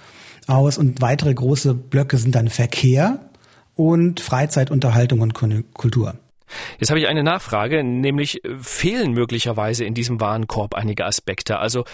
aus 0.47 0.79
und 0.79 1.01
weitere 1.01 1.35
große 1.35 1.75
Blöcke 1.75 2.19
sind 2.19 2.35
dann 2.35 2.49
Verkehr 2.49 3.31
und 3.75 4.21
Freizeitunterhaltung 4.21 5.21
und 5.21 5.35
Kultur. 5.35 6.15
Jetzt 6.79 6.91
habe 6.91 7.01
ich 7.01 7.09
eine 7.09 7.23
Nachfrage, 7.23 7.83
nämlich 7.83 8.45
äh, 8.45 8.57
fehlen 8.61 9.13
möglicherweise 9.13 9.85
in 9.85 9.95
diesem 9.95 10.21
Warenkorb 10.21 10.75
einige 10.75 11.05
Aspekte. 11.07 11.59
Also 11.59 11.85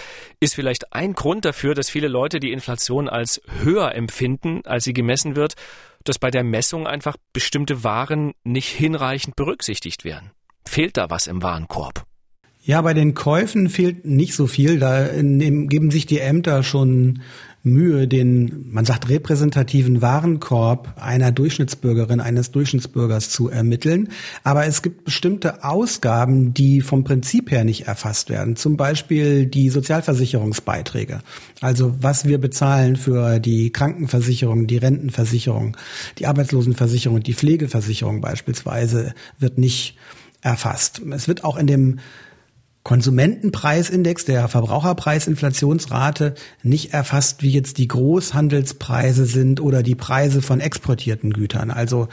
ist 0.40 0.54
vielleicht 0.54 0.92
ein 0.92 1.12
Grund 1.12 1.44
dafür, 1.44 1.74
dass 1.74 1.90
viele 1.90 2.08
Leute 2.08 2.40
die 2.40 2.52
Inflation 2.52 3.08
als 3.08 3.40
höher 3.62 3.94
empfinden, 3.94 4.62
als 4.64 4.84
sie 4.84 4.92
gemessen 4.92 5.36
wird, 5.36 5.54
dass 6.04 6.18
bei 6.18 6.30
der 6.30 6.44
Messung 6.44 6.86
einfach 6.86 7.16
bestimmte 7.32 7.84
Waren 7.84 8.32
nicht 8.44 8.68
hinreichend 8.68 9.36
berücksichtigt 9.36 10.04
werden. 10.04 10.30
Fehlt 10.66 10.96
da 10.96 11.10
was 11.10 11.26
im 11.26 11.42
Warenkorb? 11.42 12.04
Ja, 12.62 12.82
bei 12.82 12.92
den 12.92 13.14
Käufen 13.14 13.70
fehlt 13.70 14.04
nicht 14.04 14.34
so 14.34 14.46
viel. 14.46 14.78
Da 14.78 15.06
geben 15.06 15.90
sich 15.90 16.04
die 16.04 16.18
Ämter 16.18 16.62
schon 16.62 17.22
Mühe, 17.68 18.08
den, 18.08 18.66
man 18.70 18.84
sagt, 18.84 19.08
repräsentativen 19.08 20.02
Warenkorb 20.02 20.94
einer 21.00 21.32
Durchschnittsbürgerin, 21.32 22.20
eines 22.20 22.50
Durchschnittsbürgers 22.50 23.30
zu 23.30 23.48
ermitteln. 23.48 24.08
Aber 24.44 24.66
es 24.66 24.82
gibt 24.82 25.04
bestimmte 25.04 25.64
Ausgaben, 25.64 26.54
die 26.54 26.80
vom 26.80 27.04
Prinzip 27.04 27.50
her 27.50 27.64
nicht 27.64 27.86
erfasst 27.86 28.30
werden. 28.30 28.56
Zum 28.56 28.76
Beispiel 28.76 29.46
die 29.46 29.70
Sozialversicherungsbeiträge. 29.70 31.20
Also 31.60 31.94
was 32.00 32.26
wir 32.26 32.38
bezahlen 32.38 32.96
für 32.96 33.38
die 33.38 33.70
Krankenversicherung, 33.70 34.66
die 34.66 34.78
Rentenversicherung, 34.78 35.76
die 36.18 36.26
Arbeitslosenversicherung, 36.26 37.22
die 37.22 37.34
Pflegeversicherung 37.34 38.20
beispielsweise 38.20 39.14
wird 39.38 39.58
nicht 39.58 39.96
erfasst. 40.40 41.00
Es 41.10 41.28
wird 41.28 41.44
auch 41.44 41.56
in 41.56 41.66
dem 41.66 41.98
Konsumentenpreisindex, 42.88 44.24
der 44.24 44.48
Verbraucherpreisinflationsrate, 44.48 46.34
nicht 46.62 46.94
erfasst, 46.94 47.42
wie 47.42 47.50
jetzt 47.50 47.76
die 47.76 47.86
Großhandelspreise 47.86 49.26
sind 49.26 49.60
oder 49.60 49.82
die 49.82 49.94
Preise 49.94 50.40
von 50.40 50.58
exportierten 50.58 51.34
Gütern. 51.34 51.70
Also 51.70 52.08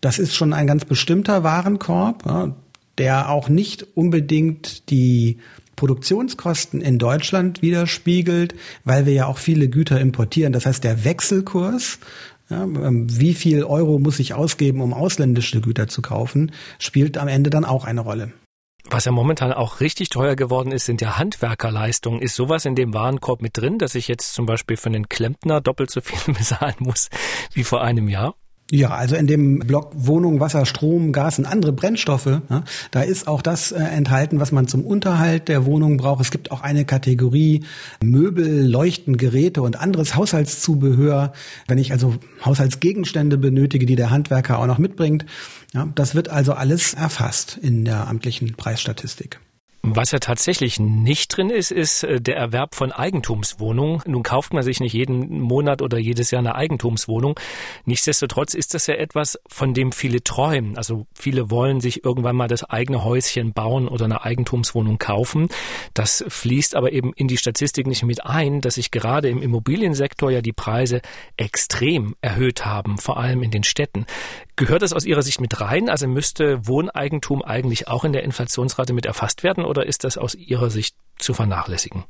das 0.00 0.20
ist 0.20 0.36
schon 0.36 0.52
ein 0.52 0.68
ganz 0.68 0.84
bestimmter 0.84 1.42
Warenkorb, 1.42 2.54
der 2.98 3.30
auch 3.30 3.48
nicht 3.48 3.84
unbedingt 3.96 4.90
die 4.90 5.38
Produktionskosten 5.74 6.82
in 6.82 7.00
Deutschland 7.00 7.60
widerspiegelt, 7.60 8.54
weil 8.84 9.06
wir 9.06 9.14
ja 9.14 9.26
auch 9.26 9.38
viele 9.38 9.68
Güter 9.68 10.00
importieren. 10.00 10.52
Das 10.52 10.66
heißt, 10.66 10.84
der 10.84 11.04
Wechselkurs 11.04 11.98
ja, 12.48 12.62
ähm, 12.62 13.08
wie 13.10 13.34
viel 13.34 13.64
Euro 13.64 13.98
muss 13.98 14.20
ich 14.20 14.34
ausgeben, 14.34 14.82
um 14.82 14.94
ausländische 14.94 15.60
Güter 15.60 15.88
zu 15.88 16.00
kaufen, 16.00 16.52
spielt 16.78 17.18
am 17.18 17.26
Ende 17.26 17.50
dann 17.50 17.64
auch 17.64 17.84
eine 17.84 18.02
Rolle. 18.02 18.32
Was 18.90 19.04
ja 19.04 19.12
momentan 19.12 19.52
auch 19.52 19.80
richtig 19.80 20.10
teuer 20.10 20.36
geworden 20.36 20.72
ist, 20.72 20.86
sind 20.86 21.00
ja 21.00 21.18
Handwerkerleistungen. 21.18 22.20
Ist 22.20 22.34
sowas 22.34 22.64
in 22.64 22.74
dem 22.74 22.92
Warenkorb 22.92 23.40
mit 23.40 23.56
drin, 23.56 23.78
dass 23.78 23.94
ich 23.94 24.08
jetzt 24.08 24.34
zum 24.34 24.44
Beispiel 24.44 24.76
für 24.76 24.88
einen 24.88 25.08
Klempner 25.08 25.60
doppelt 25.60 25.90
so 25.90 26.00
viel 26.00 26.34
bezahlen 26.34 26.76
muss 26.78 27.08
wie 27.54 27.64
vor 27.64 27.82
einem 27.82 28.08
Jahr? 28.08 28.34
Ja, 28.74 28.88
also 28.88 29.16
in 29.16 29.26
dem 29.26 29.58
Block 29.58 29.92
Wohnung, 29.94 30.40
Wasser, 30.40 30.64
Strom, 30.64 31.12
Gas 31.12 31.38
und 31.38 31.44
andere 31.44 31.74
Brennstoffe, 31.74 32.40
ja, 32.48 32.64
da 32.90 33.02
ist 33.02 33.28
auch 33.28 33.42
das 33.42 33.70
äh, 33.70 33.82
enthalten, 33.82 34.40
was 34.40 34.50
man 34.50 34.66
zum 34.66 34.82
Unterhalt 34.82 35.48
der 35.48 35.66
Wohnung 35.66 35.98
braucht. 35.98 36.22
Es 36.22 36.30
gibt 36.30 36.50
auch 36.50 36.62
eine 36.62 36.86
Kategorie 36.86 37.64
Möbel, 38.02 38.66
Leuchten, 38.66 39.18
Geräte 39.18 39.60
und 39.60 39.78
anderes 39.78 40.14
Haushaltszubehör. 40.14 41.34
Wenn 41.68 41.76
ich 41.76 41.92
also 41.92 42.14
Haushaltsgegenstände 42.42 43.36
benötige, 43.36 43.84
die 43.84 43.94
der 43.94 44.08
Handwerker 44.08 44.58
auch 44.58 44.66
noch 44.66 44.78
mitbringt, 44.78 45.26
ja, 45.74 45.86
das 45.94 46.14
wird 46.14 46.30
also 46.30 46.54
alles 46.54 46.94
erfasst 46.94 47.58
in 47.60 47.84
der 47.84 48.08
amtlichen 48.08 48.54
Preisstatistik. 48.54 49.38
Was 49.84 50.12
ja 50.12 50.20
tatsächlich 50.20 50.78
nicht 50.78 51.36
drin 51.36 51.50
ist, 51.50 51.72
ist 51.72 52.04
äh, 52.04 52.20
der 52.20 52.36
Erwerb 52.36 52.76
von 52.76 52.92
Eigentumswohnungen. 52.92 54.00
Nun 54.06 54.22
kauft 54.22 54.54
man 54.54 54.62
sich 54.62 54.78
nicht 54.78 54.92
jeden 54.92 55.40
Monat 55.40 55.82
oder 55.82 55.98
jedes 55.98 56.30
Jahr 56.30 56.38
eine 56.38 56.54
Eigentumswohnung. 56.54 57.34
Nichtsdestotrotz 57.84 58.54
ist 58.54 58.74
das 58.74 58.86
ja 58.86 58.94
etwas, 58.94 59.40
von 59.48 59.74
dem 59.74 59.90
viele 59.90 60.22
träumen. 60.22 60.76
Also 60.76 61.08
viele 61.14 61.50
wollen 61.50 61.80
sich 61.80 62.04
irgendwann 62.04 62.36
mal 62.36 62.46
das 62.46 62.62
eigene 62.62 63.02
Häuschen 63.02 63.54
bauen 63.54 63.88
oder 63.88 64.04
eine 64.04 64.22
Eigentumswohnung 64.22 64.98
kaufen. 64.98 65.48
Das 65.94 66.24
fließt 66.28 66.76
aber 66.76 66.92
eben 66.92 67.12
in 67.14 67.26
die 67.26 67.36
Statistik 67.36 67.88
nicht 67.88 68.04
mit 68.04 68.24
ein, 68.24 68.60
dass 68.60 68.76
sich 68.76 68.92
gerade 68.92 69.30
im 69.30 69.42
Immobiliensektor 69.42 70.30
ja 70.30 70.42
die 70.42 70.52
Preise 70.52 71.00
extrem 71.36 72.14
erhöht 72.20 72.64
haben, 72.64 72.98
vor 72.98 73.16
allem 73.16 73.42
in 73.42 73.50
den 73.50 73.64
Städten. 73.64 74.06
Gehört 74.54 74.82
das 74.82 74.92
aus 74.92 75.06
Ihrer 75.06 75.22
Sicht 75.22 75.40
mit 75.40 75.60
rein? 75.60 75.88
Also 75.88 76.06
müsste 76.06 76.68
Wohneigentum 76.68 77.42
eigentlich 77.42 77.88
auch 77.88 78.04
in 78.04 78.12
der 78.12 78.22
Inflationsrate 78.22 78.92
mit 78.92 79.06
erfasst 79.06 79.42
werden 79.42 79.64
oder 79.72 79.86
ist 79.86 80.04
das 80.04 80.18
aus 80.18 80.34
Ihrer 80.34 80.68
Sicht 80.68 80.94
zu 81.18 81.32
vernachlässigen? 81.32 82.04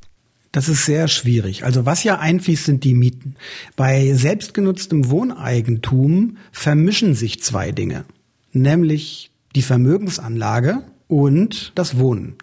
Das 0.51 0.67
ist 0.67 0.85
sehr 0.85 1.07
schwierig. 1.07 1.63
Also 1.63 1.85
was 1.85 2.03
ja 2.03 2.19
einfließt, 2.19 2.65
sind 2.65 2.83
die 2.83 2.93
Mieten. 2.93 3.35
Bei 3.77 4.13
selbstgenutztem 4.13 5.09
Wohneigentum 5.09 6.37
vermischen 6.51 7.15
sich 7.15 7.41
zwei 7.41 7.71
Dinge, 7.71 8.03
nämlich 8.51 9.31
die 9.55 9.61
Vermögensanlage 9.61 10.83
und 11.07 11.71
das 11.75 11.97
Wohnen. 11.97 12.35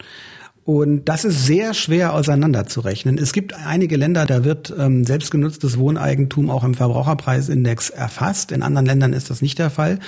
Und 0.65 1.05
das 1.09 1.25
ist 1.25 1.45
sehr 1.47 1.75
schwer 1.75 2.15
auseinanderzurechnen. 2.15 3.19
Es 3.19 3.33
gibt 3.33 3.55
einige 3.55 3.97
Länder, 3.97 4.25
da 4.25 4.43
wird 4.45 4.73
ähm, 4.77 5.05
selbstgenutztes 5.05 5.77
Wohneigentum 5.79 6.49
auch 6.49 6.65
im 6.65 6.75
Verbraucherpreisindex 6.75 7.91
erfasst. 7.91 8.53
In 8.53 8.63
anderen 8.63 8.87
Ländern 8.87 9.13
ist 9.13 9.31
das 9.31 9.43
nicht 9.43 9.59
der 9.59 9.71
Fall. 9.71 9.99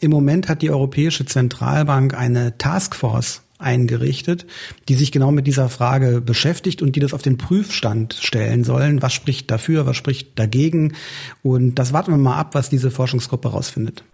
Im 0.00 0.10
Moment 0.10 0.48
hat 0.48 0.62
die 0.62 0.70
Europäische 0.70 1.26
Zentralbank 1.26 2.14
eine 2.14 2.56
Taskforce 2.56 3.42
eingerichtet, 3.62 4.46
die 4.88 4.94
sich 4.94 5.12
genau 5.12 5.30
mit 5.30 5.46
dieser 5.46 5.68
Frage 5.68 6.20
beschäftigt 6.20 6.82
und 6.82 6.96
die 6.96 7.00
das 7.00 7.14
auf 7.14 7.22
den 7.22 7.38
Prüfstand 7.38 8.14
stellen 8.14 8.64
sollen. 8.64 9.02
Was 9.02 9.12
spricht 9.12 9.50
dafür, 9.50 9.86
was 9.86 9.96
spricht 9.96 10.38
dagegen? 10.38 10.94
Und 11.42 11.76
das 11.76 11.92
warten 11.92 12.10
wir 12.12 12.18
mal 12.18 12.36
ab, 12.36 12.54
was 12.54 12.70
diese 12.70 12.90
Forschungsgruppe 12.90 13.48
rausfindet. 13.48 14.04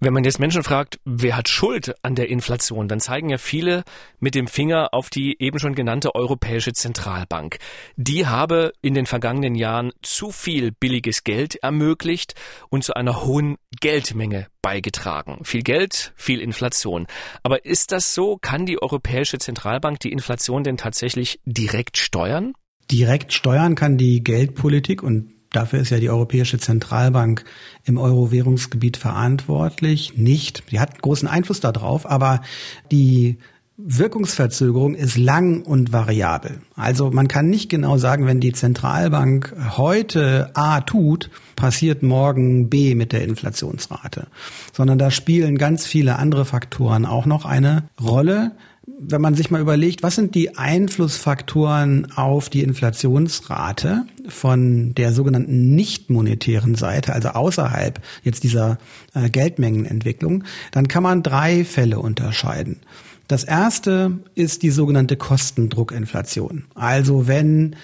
Wenn 0.00 0.12
man 0.12 0.24
jetzt 0.24 0.40
Menschen 0.40 0.62
fragt, 0.62 0.98
wer 1.04 1.36
hat 1.36 1.48
Schuld 1.48 1.94
an 2.02 2.14
der 2.14 2.28
Inflation, 2.28 2.88
dann 2.88 3.00
zeigen 3.00 3.30
ja 3.30 3.38
viele 3.38 3.84
mit 4.20 4.34
dem 4.34 4.48
Finger 4.48 4.92
auf 4.92 5.10
die 5.10 5.40
eben 5.40 5.58
schon 5.58 5.74
genannte 5.74 6.14
Europäische 6.14 6.72
Zentralbank. 6.72 7.58
Die 7.96 8.26
habe 8.26 8.72
in 8.82 8.94
den 8.94 9.06
vergangenen 9.06 9.54
Jahren 9.54 9.92
zu 10.02 10.30
viel 10.30 10.72
billiges 10.72 11.24
Geld 11.24 11.56
ermöglicht 11.56 12.34
und 12.68 12.84
zu 12.84 12.94
einer 12.94 13.24
hohen 13.24 13.56
Geldmenge 13.80 14.46
beigetragen. 14.64 15.40
Viel 15.42 15.62
Geld, 15.62 16.14
viel 16.16 16.40
Inflation. 16.40 17.06
Aber 17.42 17.66
ist 17.66 17.92
das 17.92 18.14
so? 18.14 18.38
Kann 18.40 18.64
die 18.64 18.80
Europäische 18.80 19.38
Zentralbank 19.38 20.00
die 20.00 20.10
Inflation 20.10 20.64
denn 20.64 20.78
tatsächlich 20.78 21.38
direkt 21.44 21.98
steuern? 21.98 22.54
Direkt 22.90 23.34
steuern 23.34 23.74
kann 23.74 23.98
die 23.98 24.24
Geldpolitik 24.24 25.02
und 25.02 25.34
Dafür 25.50 25.78
ist 25.78 25.90
ja 25.90 26.00
die 26.00 26.10
Europäische 26.10 26.58
Zentralbank 26.58 27.44
im 27.84 27.96
Euro-Währungsgebiet 27.96 28.96
verantwortlich. 28.96 30.18
Nicht. 30.18 30.64
Sie 30.68 30.80
hat 30.80 31.00
großen 31.00 31.28
Einfluss 31.28 31.60
darauf, 31.60 32.10
aber 32.10 32.42
die 32.90 33.38
Wirkungsverzögerung 33.76 34.94
ist 34.94 35.16
lang 35.16 35.62
und 35.62 35.92
variabel. 35.92 36.60
Also 36.76 37.10
man 37.10 37.26
kann 37.26 37.50
nicht 37.50 37.68
genau 37.68 37.98
sagen, 37.98 38.24
wenn 38.26 38.38
die 38.38 38.52
Zentralbank 38.52 39.52
heute 39.76 40.50
A 40.54 40.80
tut, 40.80 41.28
passiert 41.56 42.04
morgen 42.04 42.70
B 42.70 42.94
mit 42.94 43.12
der 43.12 43.24
Inflationsrate, 43.24 44.28
sondern 44.72 44.98
da 44.98 45.10
spielen 45.10 45.58
ganz 45.58 45.86
viele 45.86 46.16
andere 46.20 46.44
Faktoren 46.44 47.04
auch 47.04 47.26
noch 47.26 47.44
eine 47.44 47.88
Rolle 48.00 48.52
wenn 48.86 49.20
man 49.20 49.34
sich 49.34 49.50
mal 49.50 49.60
überlegt, 49.60 50.02
was 50.02 50.14
sind 50.14 50.34
die 50.34 50.56
Einflussfaktoren 50.56 52.12
auf 52.16 52.48
die 52.48 52.62
Inflationsrate 52.62 54.04
von 54.28 54.94
der 54.94 55.12
sogenannten 55.12 55.74
nicht 55.74 56.10
monetären 56.10 56.74
Seite, 56.74 57.12
also 57.12 57.30
außerhalb 57.30 58.00
jetzt 58.22 58.44
dieser 58.44 58.78
äh, 59.14 59.30
Geldmengenentwicklung, 59.30 60.44
dann 60.70 60.88
kann 60.88 61.02
man 61.02 61.22
drei 61.22 61.64
Fälle 61.64 61.98
unterscheiden. 61.98 62.80
Das 63.28 63.44
erste 63.44 64.18
ist 64.34 64.62
die 64.62 64.70
sogenannte 64.70 65.16
Kostendruckinflation. 65.16 66.64
Also 66.74 67.26
wenn 67.26 67.76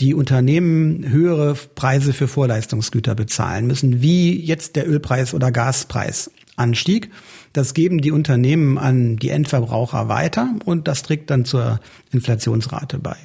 die 0.00 0.14
Unternehmen 0.14 1.08
höhere 1.08 1.56
Preise 1.74 2.12
für 2.12 2.28
Vorleistungsgüter 2.28 3.16
bezahlen 3.16 3.66
müssen, 3.66 4.00
wie 4.00 4.40
jetzt 4.40 4.76
der 4.76 4.88
Ölpreis 4.88 5.34
oder 5.34 5.50
Gaspreis 5.50 6.30
anstieg. 6.58 7.10
Das 7.52 7.74
geben 7.74 8.00
die 8.00 8.12
Unternehmen 8.12 8.78
an 8.78 9.16
die 9.16 9.28
Endverbraucher 9.30 10.08
weiter 10.08 10.54
und 10.64 10.86
das 10.88 11.02
trägt 11.02 11.30
dann 11.30 11.44
zur 11.44 11.80
Inflationsrate 12.12 12.98
bei. 12.98 13.16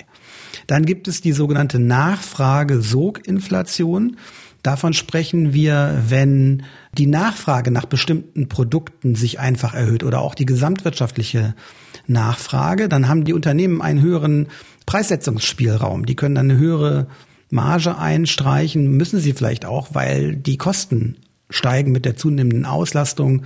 Dann 0.68 0.86
gibt 0.86 1.08
es 1.08 1.22
die 1.22 1.32
sogenannte 1.34 1.80
Nachfrage-Sog-Inflation. 1.80 4.18
Davon 4.64 4.94
sprechen 4.94 5.54
wir, 5.54 6.02
wenn 6.08 6.64
die 6.98 7.06
Nachfrage 7.06 7.70
nach 7.70 7.86
bestimmten 7.86 8.48
Produkten 8.48 9.14
sich 9.16 9.40
einfach 9.40 9.74
erhöht 9.74 10.04
oder 10.04 10.22
auch 10.22 10.36
die 10.36 10.46
gesamtwirtschaftliche 10.46 11.54
Nachfrage. 12.08 12.88
Dann 12.88 13.10
haben 13.10 13.26
die 13.26 13.34
Unternehmen 13.34 13.82
einen 13.82 14.02
höheren 14.02 14.48
Preissetzungsspielraum. 14.86 16.06
Die 16.06 16.16
können 16.16 16.36
dann 16.36 16.50
eine 16.50 16.60
höhere 16.60 17.08
Marge 17.50 17.98
einstreichen, 17.98 18.92
müssen 18.92 19.20
sie 19.20 19.34
vielleicht 19.34 19.66
auch, 19.66 19.90
weil 19.94 20.36
die 20.36 20.58
Kosten 20.58 21.18
steigen 21.50 21.92
mit 21.92 22.06
der 22.06 22.16
zunehmenden 22.16 22.66
Auslastung. 22.66 23.44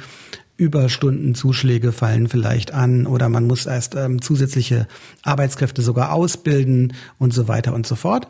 Überstundenzuschläge 0.56 1.92
fallen 1.92 2.28
vielleicht 2.28 2.74
an 2.74 3.06
oder 3.06 3.30
man 3.30 3.46
muss 3.46 3.68
erst 3.68 3.96
ähm, 3.96 4.22
zusätzliche 4.22 4.88
Arbeitskräfte 5.22 5.84
sogar 5.84 6.12
ausbilden 6.12 6.94
und 7.20 7.32
so 7.32 7.48
weiter 7.48 7.74
und 7.74 7.86
so 7.86 7.96
fort. 7.96 8.28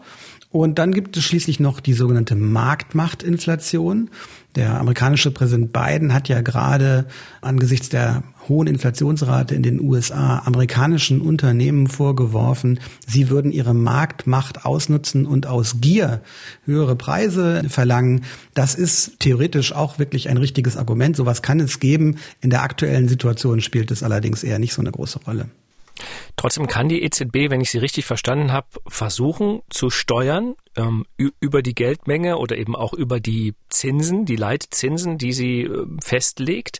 Und 0.49 0.79
dann 0.79 0.93
gibt 0.93 1.17
es 1.17 1.23
schließlich 1.23 1.59
noch 1.59 1.79
die 1.79 1.93
sogenannte 1.93 2.35
Marktmachtinflation. 2.35 4.09
Der 4.55 4.79
amerikanische 4.79 5.29
Präsident 5.29 5.73
Biden 5.73 6.13
hat 6.13 6.29
ja 6.29 6.41
gerade 6.41 7.05
angesichts 7.41 7.89
der 7.89 8.23
hohen 8.47 8.67
Inflationsrate 8.67 9.53
in 9.53 9.61
den 9.61 9.81
USA 9.81 10.39
amerikanischen 10.45 11.21
Unternehmen 11.21 11.87
vorgeworfen, 11.87 12.79
sie 13.05 13.29
würden 13.29 13.51
ihre 13.51 13.75
Marktmacht 13.75 14.65
ausnutzen 14.65 15.25
und 15.25 15.47
aus 15.47 15.81
Gier 15.81 16.21
höhere 16.65 16.95
Preise 16.95 17.63
verlangen. 17.67 18.23
Das 18.53 18.73
ist 18.73 19.19
theoretisch 19.19 19.73
auch 19.73 19.99
wirklich 19.99 20.29
ein 20.29 20.37
richtiges 20.37 20.77
Argument. 20.77 21.15
Sowas 21.15 21.41
kann 21.41 21.59
es 21.59 21.79
geben. 21.79 22.17
In 22.41 22.49
der 22.49 22.63
aktuellen 22.63 23.09
Situation 23.09 23.61
spielt 23.61 23.91
es 23.91 24.01
allerdings 24.01 24.43
eher 24.43 24.59
nicht 24.59 24.73
so 24.73 24.81
eine 24.81 24.91
große 24.91 25.19
Rolle. 25.25 25.49
Trotzdem 26.35 26.67
kann 26.67 26.89
die 26.89 27.03
EZB, 27.03 27.49
wenn 27.49 27.61
ich 27.61 27.71
sie 27.71 27.77
richtig 27.77 28.05
verstanden 28.05 28.51
habe, 28.51 28.67
versuchen 28.87 29.61
zu 29.69 29.89
steuern 29.89 30.55
ähm, 30.75 31.05
über 31.17 31.61
die 31.61 31.73
Geldmenge 31.75 32.37
oder 32.37 32.57
eben 32.57 32.75
auch 32.75 32.93
über 32.93 33.19
die 33.19 33.55
Zinsen, 33.69 34.25
die 34.25 34.35
Leitzinsen, 34.35 35.17
die 35.17 35.33
sie 35.33 35.61
äh, 35.61 35.85
festlegt. 36.03 36.79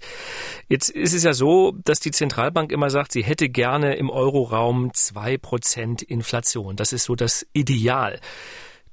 Jetzt 0.68 0.90
ist 0.90 1.14
es 1.14 1.24
ja 1.24 1.34
so, 1.34 1.74
dass 1.84 2.00
die 2.00 2.12
Zentralbank 2.12 2.72
immer 2.72 2.90
sagt, 2.90 3.12
sie 3.12 3.24
hätte 3.24 3.50
gerne 3.50 3.96
im 3.96 4.10
Euroraum 4.10 4.94
zwei 4.94 5.38
Prozent 5.38 6.02
Inflation. 6.02 6.76
Das 6.76 6.94
ist 6.94 7.06
so 7.06 7.16
das 7.16 7.46
Ideal. 7.54 8.20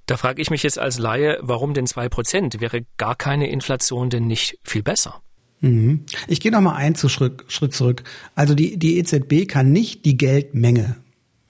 Da 0.07 0.17
frage 0.19 0.43
ich 0.43 0.51
mich 0.51 0.63
jetzt 0.63 0.79
als 0.79 0.99
Laie, 0.99 1.39
warum 1.41 1.73
denn 1.73 1.87
zwei 1.87 2.09
Prozent? 2.09 2.61
Wäre 2.61 2.85
gar 2.99 3.15
keine 3.15 3.49
Inflation 3.49 4.11
denn 4.11 4.27
nicht 4.27 4.59
viel 4.63 4.83
besser? 4.83 5.24
Mhm. 5.65 6.01
Ich 6.29 6.41
gehe 6.41 6.53
noch 6.53 6.61
mal 6.61 6.75
einen 6.75 6.97
Schritt, 6.97 7.45
Schritt 7.49 7.75
zurück. 7.75 8.05
Also 8.35 8.55
die, 8.55 8.77
die 8.77 8.99
EZB 8.99 9.49
kann 9.49 9.73
nicht 9.73 10.05
die 10.05 10.17
Geldmenge 10.17 10.97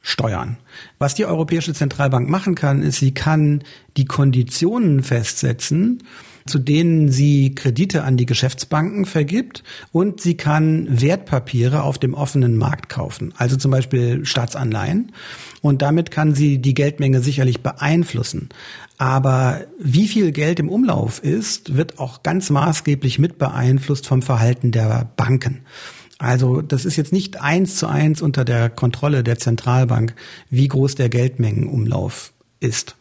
steuern. 0.00 0.59
Was 0.99 1.14
die 1.14 1.25
Europäische 1.25 1.73
Zentralbank 1.73 2.28
machen 2.28 2.54
kann, 2.54 2.83
ist, 2.83 2.99
sie 2.99 3.12
kann 3.12 3.64
die 3.97 4.04
Konditionen 4.04 5.02
festsetzen, 5.02 6.02
zu 6.47 6.59
denen 6.59 7.11
sie 7.11 7.54
Kredite 7.54 8.04
an 8.04 8.18
die 8.18 8.26
Geschäftsbanken 8.26 9.06
vergibt 9.06 9.64
und 9.92 10.21
sie 10.21 10.37
kann 10.37 10.87
Wertpapiere 10.90 11.83
auf 11.83 11.99
dem 11.99 12.12
offenen 12.12 12.59
Markt 12.59 12.90
kaufen, 12.90 13.33
also 13.38 13.56
zum 13.56 13.71
Beispiel 13.71 14.26
Staatsanleihen. 14.26 15.12
Und 15.62 15.80
damit 15.80 16.11
kann 16.11 16.35
sie 16.35 16.59
die 16.59 16.75
Geldmenge 16.75 17.21
sicherlich 17.21 17.62
beeinflussen. 17.62 18.50
Aber 19.04 19.66
wie 19.78 20.08
viel 20.08 20.32
Geld 20.32 20.58
im 20.58 20.70
Umlauf 20.70 21.23
ist, 21.23 21.76
wird 21.76 21.99
auch 21.99 22.23
ganz 22.23 22.49
maßgeblich 22.49 23.18
mit 23.18 23.37
beeinflusst 23.37 24.06
vom 24.06 24.23
Verhalten 24.23 24.73
der 24.73 25.12
Banken. 25.18 25.61
Also 26.16 26.62
das 26.62 26.87
ist 26.87 26.96
jetzt 26.96 27.12
nicht 27.12 27.38
eins 27.38 27.76
zu 27.76 27.87
eins 27.87 28.23
unter 28.23 28.46
der 28.46 28.70
Kontrolle 28.70 29.23
der 29.23 29.38
Zentralbank, 29.38 30.14
wie 30.49 30.68
groß 30.68 30.94
der 30.94 31.11
Geldmengenumlauf 31.11 32.32
ist. 32.61 32.96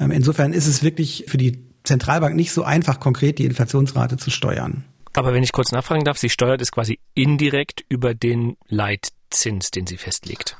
Ähm, 0.00 0.10
insofern 0.10 0.52
ist 0.52 0.66
es 0.66 0.82
wirklich 0.82 1.26
für 1.28 1.38
die 1.38 1.64
Zentralbank 1.84 2.34
nicht 2.34 2.50
so 2.50 2.64
einfach, 2.64 2.98
konkret 2.98 3.38
die 3.38 3.44
Inflationsrate 3.44 4.16
zu 4.16 4.32
steuern. 4.32 4.82
Aber 5.12 5.32
wenn 5.32 5.44
ich 5.44 5.52
kurz 5.52 5.70
nachfragen 5.70 6.04
darf, 6.04 6.18
sie 6.18 6.28
steuert 6.28 6.60
es 6.60 6.72
quasi 6.72 6.98
indirekt 7.14 7.84
über 7.88 8.14
den 8.14 8.56
Leitzins, 8.66 9.70
den 9.70 9.86
sie 9.86 9.96
festlegt. 9.96 10.56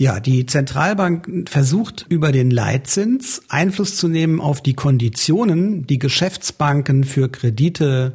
Ja, 0.00 0.18
die 0.18 0.46
Zentralbank 0.46 1.46
versucht 1.46 2.06
über 2.08 2.32
den 2.32 2.50
Leitzins 2.50 3.42
Einfluss 3.50 3.98
zu 3.98 4.08
nehmen 4.08 4.40
auf 4.40 4.62
die 4.62 4.72
Konditionen, 4.72 5.86
die 5.86 5.98
Geschäftsbanken 5.98 7.04
für 7.04 7.28
Kredite 7.28 8.14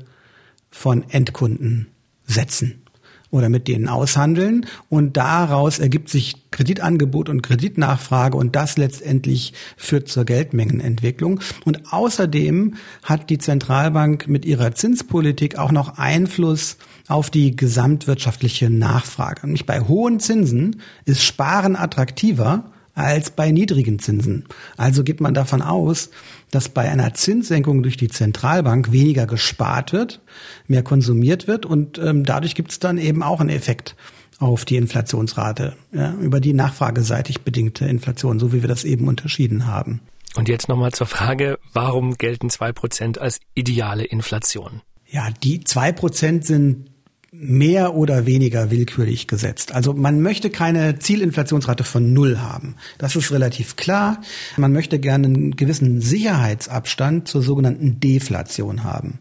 von 0.71 1.07
Endkunden 1.11 1.85
setzen 2.25 2.81
oder 3.29 3.49
mit 3.49 3.67
denen 3.67 3.87
aushandeln. 3.87 4.65
Und 4.89 5.15
daraus 5.15 5.77
ergibt 5.77 6.09
sich 6.09 6.49
Kreditangebot 6.49 7.29
und 7.29 7.43
Kreditnachfrage 7.43 8.35
und 8.35 8.55
das 8.55 8.77
letztendlich 8.77 9.53
führt 9.77 10.07
zur 10.07 10.25
Geldmengenentwicklung. 10.25 11.39
Und 11.65 11.93
außerdem 11.93 12.77
hat 13.03 13.29
die 13.29 13.37
Zentralbank 13.37 14.27
mit 14.27 14.43
ihrer 14.43 14.73
Zinspolitik 14.73 15.59
auch 15.59 15.71
noch 15.71 15.99
Einfluss 15.99 16.77
auf 17.07 17.29
die 17.29 17.55
gesamtwirtschaftliche 17.55 18.69
Nachfrage. 18.69 19.47
Nicht 19.47 19.65
bei 19.65 19.81
hohen 19.81 20.19
Zinsen 20.19 20.81
ist 21.05 21.23
Sparen 21.23 21.75
attraktiver 21.75 22.71
als 22.95 23.29
bei 23.29 23.51
niedrigen 23.51 23.99
Zinsen. 23.99 24.45
Also 24.77 25.03
geht 25.03 25.19
man 25.19 25.33
davon 25.33 25.61
aus, 25.61 26.09
dass 26.51 26.69
bei 26.69 26.89
einer 26.89 27.13
Zinssenkung 27.13 27.83
durch 27.83 27.97
die 27.97 28.07
Zentralbank 28.07 28.91
weniger 28.91 29.27
gespart 29.27 29.91
wird, 29.91 30.21
mehr 30.67 30.81
konsumiert 30.81 31.47
wird 31.47 31.65
und 31.65 31.97
ähm, 31.97 32.23
dadurch 32.23 32.55
gibt 32.55 32.71
es 32.71 32.79
dann 32.79 32.97
eben 32.97 33.21
auch 33.21 33.41
einen 33.41 33.49
Effekt 33.49 33.95
auf 34.39 34.65
die 34.65 34.77
Inflationsrate, 34.77 35.75
ja, 35.91 36.13
über 36.15 36.39
die 36.39 36.53
nachfrageseitig 36.53 37.41
bedingte 37.41 37.85
Inflation, 37.85 38.39
so 38.39 38.53
wie 38.53 38.61
wir 38.61 38.69
das 38.69 38.83
eben 38.83 39.07
unterschieden 39.07 39.65
haben. 39.65 40.01
Und 40.35 40.49
jetzt 40.49 40.67
nochmal 40.67 40.91
zur 40.91 41.07
Frage, 41.07 41.57
warum 41.73 42.15
gelten 42.15 42.49
zwei 42.49 42.73
Prozent 42.73 43.17
als 43.17 43.39
ideale 43.53 44.03
Inflation? 44.03 44.81
Ja, 45.07 45.29
die 45.43 45.63
zwei 45.63 45.93
Prozent 45.93 46.45
sind 46.45 46.89
mehr 47.37 47.95
oder 47.95 48.25
weniger 48.25 48.71
willkürlich 48.71 49.27
gesetzt. 49.27 49.73
Also 49.73 49.93
man 49.93 50.21
möchte 50.21 50.49
keine 50.49 50.99
Zielinflationsrate 50.99 51.83
von 51.83 52.13
null 52.13 52.39
haben. 52.39 52.75
Das 52.97 53.15
ist 53.15 53.31
relativ 53.31 53.75
klar. 53.75 54.21
Man 54.57 54.71
möchte 54.71 54.99
gerne 54.99 55.27
einen 55.27 55.55
gewissen 55.55 56.01
Sicherheitsabstand 56.01 57.27
zur 57.27 57.41
sogenannten 57.41 57.99
Deflation 57.99 58.83
haben. 58.83 59.19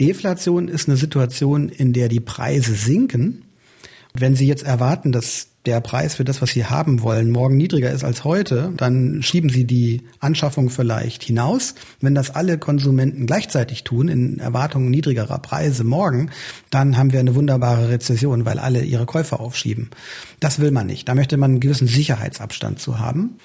Deflation 0.00 0.68
ist 0.68 0.88
eine 0.88 0.96
Situation, 0.96 1.68
in 1.68 1.92
der 1.92 2.08
die 2.08 2.20
Preise 2.20 2.74
sinken. 2.74 3.44
Wenn 4.14 4.36
Sie 4.36 4.46
jetzt 4.46 4.64
erwarten, 4.64 5.10
dass 5.12 5.48
der 5.64 5.80
Preis 5.80 6.14
für 6.16 6.24
das, 6.24 6.42
was 6.42 6.50
Sie 6.50 6.66
haben 6.66 7.02
wollen, 7.02 7.30
morgen 7.30 7.56
niedriger 7.56 7.90
ist 7.92 8.02
als 8.02 8.24
heute, 8.24 8.72
dann 8.76 9.22
schieben 9.22 9.48
Sie 9.48 9.64
die 9.64 10.02
Anschaffung 10.18 10.70
vielleicht 10.70 11.22
hinaus. 11.22 11.74
Wenn 12.00 12.14
das 12.14 12.30
alle 12.30 12.58
Konsumenten 12.58 13.26
gleichzeitig 13.26 13.84
tun, 13.84 14.08
in 14.08 14.38
Erwartung 14.38 14.90
niedrigerer 14.90 15.38
Preise 15.38 15.84
morgen, 15.84 16.30
dann 16.70 16.98
haben 16.98 17.12
wir 17.12 17.20
eine 17.20 17.34
wunderbare 17.36 17.88
Rezession, 17.88 18.44
weil 18.44 18.58
alle 18.58 18.82
ihre 18.82 19.06
Käufe 19.06 19.38
aufschieben. 19.38 19.90
Das 20.40 20.58
will 20.58 20.72
man 20.72 20.88
nicht. 20.88 21.08
Da 21.08 21.14
möchte 21.14 21.36
man 21.36 21.52
einen 21.52 21.60
gewissen 21.60 21.86
Sicherheitsabstand 21.86 22.80
zu 22.80 22.98
haben. 22.98 23.38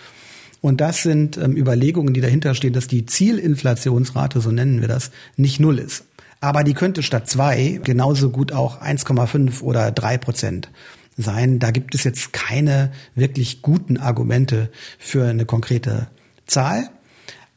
Und 0.59 0.81
das 0.81 1.03
sind 1.03 1.38
ähm, 1.38 1.55
Überlegungen, 1.55 2.15
die 2.15 2.21
dahinter 2.21 2.55
stehen, 2.55 2.74
dass 2.74 2.88
die 2.88 3.05
Zielinflationsrate, 3.05 4.41
so 4.41 4.51
nennen 4.51 4.81
wir 4.81 4.88
das, 4.88 5.12
nicht 5.36 5.59
null 5.59 5.77
ist. 5.77 6.03
Aber 6.39 6.63
die 6.63 6.74
könnte 6.74 7.03
statt 7.03 7.29
zwei 7.29 7.79
genauso 7.84 8.29
gut 8.29 8.51
auch 8.51 8.82
1,5 8.82 9.62
oder 9.62 9.91
drei 9.91 10.17
Prozent 10.17 10.70
sein. 11.17 11.60
Da 11.60 11.72
gibt 11.72 11.96
es 11.96 12.03
jetzt 12.03 12.32
keine 12.32 12.91
wirklich 13.15 13.62
guten 13.62 13.98
Argumente 13.98 14.70
für 15.00 15.27
eine 15.27 15.46
konkrete 15.46 16.08
Zahl. 16.46 16.89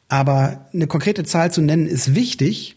Aber 0.09 0.67
eine 0.73 0.87
konkrete 0.87 1.23
Zahl 1.23 1.51
zu 1.51 1.61
nennen 1.61 1.87
ist 1.87 2.15
wichtig, 2.15 2.75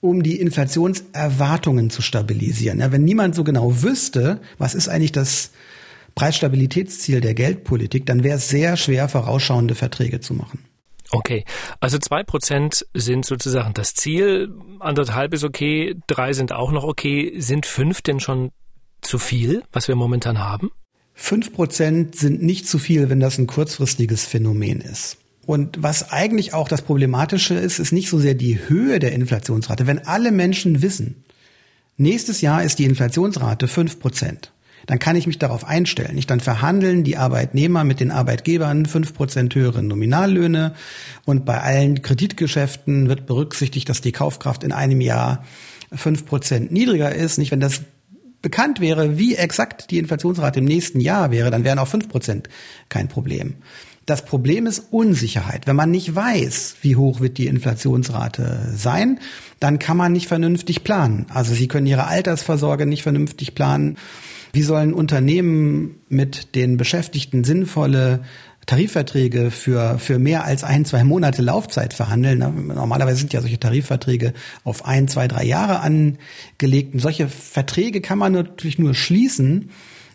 um 0.00 0.22
die 0.22 0.38
Inflationserwartungen 0.40 1.90
zu 1.90 2.02
stabilisieren. 2.02 2.80
Ja, 2.80 2.92
wenn 2.92 3.04
niemand 3.04 3.34
so 3.34 3.44
genau 3.44 3.82
wüsste, 3.82 4.40
was 4.58 4.74
ist 4.74 4.88
eigentlich 4.88 5.12
das 5.12 5.50
Preisstabilitätsziel 6.14 7.20
der 7.20 7.34
Geldpolitik, 7.34 8.06
dann 8.06 8.24
wäre 8.24 8.38
es 8.38 8.48
sehr 8.48 8.76
schwer, 8.76 9.08
vorausschauende 9.08 9.74
Verträge 9.74 10.20
zu 10.20 10.32
machen. 10.32 10.60
Okay, 11.10 11.44
also 11.80 11.98
zwei 11.98 12.22
Prozent 12.22 12.86
sind 12.94 13.24
sozusagen 13.24 13.74
das 13.74 13.94
Ziel, 13.94 14.52
anderthalb 14.80 15.34
ist 15.34 15.44
okay, 15.44 15.94
drei 16.06 16.32
sind 16.32 16.52
auch 16.52 16.72
noch 16.72 16.84
okay. 16.84 17.34
Sind 17.38 17.66
fünf 17.66 18.02
denn 18.02 18.20
schon 18.20 18.50
zu 19.02 19.18
viel, 19.18 19.62
was 19.72 19.88
wir 19.88 19.94
momentan 19.94 20.38
haben? 20.38 20.70
Fünf 21.14 21.52
Prozent 21.52 22.16
sind 22.16 22.42
nicht 22.42 22.68
zu 22.68 22.78
viel, 22.78 23.08
wenn 23.08 23.20
das 23.20 23.38
ein 23.38 23.46
kurzfristiges 23.46 24.26
Phänomen 24.26 24.80
ist. 24.80 25.18
Und 25.46 25.80
was 25.80 26.10
eigentlich 26.10 26.52
auch 26.54 26.68
das 26.68 26.82
Problematische 26.82 27.54
ist, 27.54 27.78
ist 27.78 27.92
nicht 27.92 28.10
so 28.10 28.18
sehr 28.18 28.34
die 28.34 28.68
Höhe 28.68 28.98
der 28.98 29.12
Inflationsrate. 29.12 29.86
Wenn 29.86 30.06
alle 30.06 30.32
Menschen 30.32 30.82
wissen, 30.82 31.24
nächstes 31.96 32.40
Jahr 32.40 32.64
ist 32.64 32.80
die 32.80 32.84
Inflationsrate 32.84 33.68
fünf 33.68 34.00
Prozent, 34.00 34.52
dann 34.86 34.98
kann 34.98 35.16
ich 35.16 35.26
mich 35.26 35.38
darauf 35.38 35.64
einstellen. 35.64 36.14
Nicht? 36.14 36.30
Dann 36.30 36.40
verhandeln 36.40 37.04
die 37.04 37.16
Arbeitnehmer 37.16 37.84
mit 37.84 38.00
den 38.00 38.10
Arbeitgebern 38.10 38.86
fünf 38.86 39.14
Prozent 39.14 39.54
höhere 39.54 39.82
Nominallöhne 39.82 40.74
und 41.24 41.44
bei 41.44 41.60
allen 41.60 42.02
Kreditgeschäften 42.02 43.08
wird 43.08 43.26
berücksichtigt, 43.26 43.88
dass 43.88 44.00
die 44.00 44.12
Kaufkraft 44.12 44.64
in 44.64 44.72
einem 44.72 45.00
Jahr 45.00 45.44
fünf 45.92 46.26
Prozent 46.26 46.72
niedriger 46.72 47.14
ist. 47.14 47.38
Nicht, 47.38 47.50
wenn 47.50 47.60
das 47.60 47.82
bekannt 48.42 48.80
wäre, 48.80 49.18
wie 49.18 49.34
exakt 49.34 49.90
die 49.90 49.98
Inflationsrate 49.98 50.60
im 50.60 50.66
nächsten 50.66 51.00
Jahr 51.00 51.30
wäre, 51.30 51.50
dann 51.50 51.64
wären 51.64 51.78
auch 51.78 51.88
fünf 51.88 52.08
Prozent 52.08 52.48
kein 52.88 53.08
Problem. 53.08 53.54
Das 54.06 54.24
Problem 54.24 54.66
ist 54.66 54.86
Unsicherheit. 54.92 55.66
Wenn 55.66 55.74
man 55.74 55.90
nicht 55.90 56.14
weiß, 56.14 56.76
wie 56.82 56.94
hoch 56.94 57.18
wird 57.18 57.38
die 57.38 57.48
Inflationsrate 57.48 58.72
sein, 58.76 59.18
dann 59.58 59.80
kann 59.80 59.96
man 59.96 60.12
nicht 60.12 60.28
vernünftig 60.28 60.84
planen. 60.84 61.26
Also 61.34 61.54
Sie 61.54 61.66
können 61.66 61.88
Ihre 61.88 62.06
Altersvorsorge 62.06 62.86
nicht 62.86 63.02
vernünftig 63.02 63.56
planen. 63.56 63.96
Wie 64.56 64.62
sollen 64.62 64.94
Unternehmen 64.94 65.96
mit 66.08 66.54
den 66.54 66.78
Beschäftigten 66.78 67.44
sinnvolle 67.44 68.20
Tarifverträge 68.64 69.50
für, 69.50 69.98
für 69.98 70.18
mehr 70.18 70.46
als 70.46 70.64
ein, 70.64 70.86
zwei 70.86 71.04
Monate 71.04 71.42
Laufzeit 71.42 71.92
verhandeln. 71.92 72.38
Normalerweise 72.38 73.18
sind 73.18 73.34
ja 73.34 73.42
solche 73.42 73.60
Tarifverträge 73.60 74.32
auf 74.64 74.86
ein, 74.86 75.08
zwei, 75.08 75.28
drei 75.28 75.44
Jahre 75.44 75.80
angelegt. 75.80 76.94
Und 76.94 77.00
solche 77.00 77.28
Verträge 77.28 78.00
kann 78.00 78.18
man 78.18 78.32
natürlich 78.32 78.78
nur 78.78 78.94
schließen, 78.94 79.68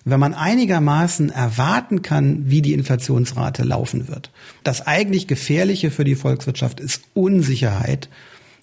wenn 0.05 0.19
man 0.19 0.33
einigermaßen 0.33 1.29
erwarten 1.29 2.01
kann, 2.01 2.49
wie 2.49 2.63
die 2.63 2.73
Inflationsrate 2.73 3.61
laufen 3.61 4.07
wird. 4.07 4.31
Das 4.63 4.87
eigentlich 4.87 5.27
Gefährliche 5.27 5.91
für 5.91 6.03
die 6.03 6.15
Volkswirtschaft 6.15 6.79
ist 6.79 7.03
Unsicherheit 7.13 8.09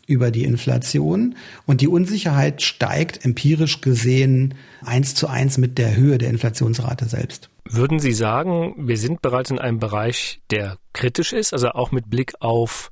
über 0.08 0.30
die 0.30 0.44
Inflation 0.44 1.36
und 1.66 1.82
die 1.82 1.86
Unsicherheit 1.86 2.62
steigt 2.62 3.24
empirisch 3.24 3.82
gesehen 3.82 4.54
eins 4.84 5.14
zu 5.14 5.28
eins 5.28 5.58
mit 5.58 5.78
der 5.78 5.94
Höhe 5.94 6.18
der 6.18 6.30
Inflationsrate 6.30 7.04
selbst. 7.04 7.50
Würden 7.64 8.00
Sie 8.00 8.12
sagen, 8.12 8.74
wir 8.78 8.96
sind 8.96 9.20
bereits 9.20 9.50
in 9.50 9.58
einem 9.58 9.78
Bereich, 9.78 10.40
der 10.50 10.78
kritisch 10.94 11.34
ist, 11.34 11.52
also 11.52 11.68
auch 11.68 11.92
mit 11.92 12.08
Blick 12.08 12.32
auf 12.40 12.90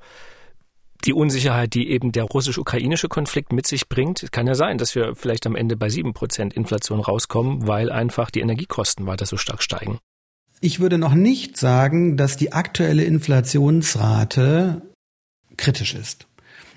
die 1.06 1.14
Unsicherheit, 1.14 1.72
die 1.72 1.90
eben 1.90 2.12
der 2.12 2.24
russisch-ukrainische 2.24 3.08
Konflikt 3.08 3.52
mit 3.52 3.66
sich 3.66 3.88
bringt. 3.88 4.22
Es 4.22 4.30
kann 4.30 4.46
ja 4.46 4.54
sein, 4.54 4.76
dass 4.76 4.94
wir 4.94 5.14
vielleicht 5.14 5.46
am 5.46 5.56
Ende 5.56 5.76
bei 5.76 5.88
sieben 5.88 6.12
Prozent 6.12 6.52
Inflation 6.52 7.00
rauskommen, 7.00 7.66
weil 7.66 7.90
einfach 7.90 8.30
die 8.30 8.40
Energiekosten 8.40 9.06
weiter 9.06 9.24
so 9.24 9.38
stark 9.38 9.62
steigen. 9.62 9.98
Ich 10.60 10.80
würde 10.80 10.98
noch 10.98 11.14
nicht 11.14 11.56
sagen, 11.56 12.16
dass 12.16 12.36
die 12.36 12.52
aktuelle 12.52 13.04
Inflationsrate 13.04 14.82
kritisch 15.56 15.94
ist. 15.94 16.26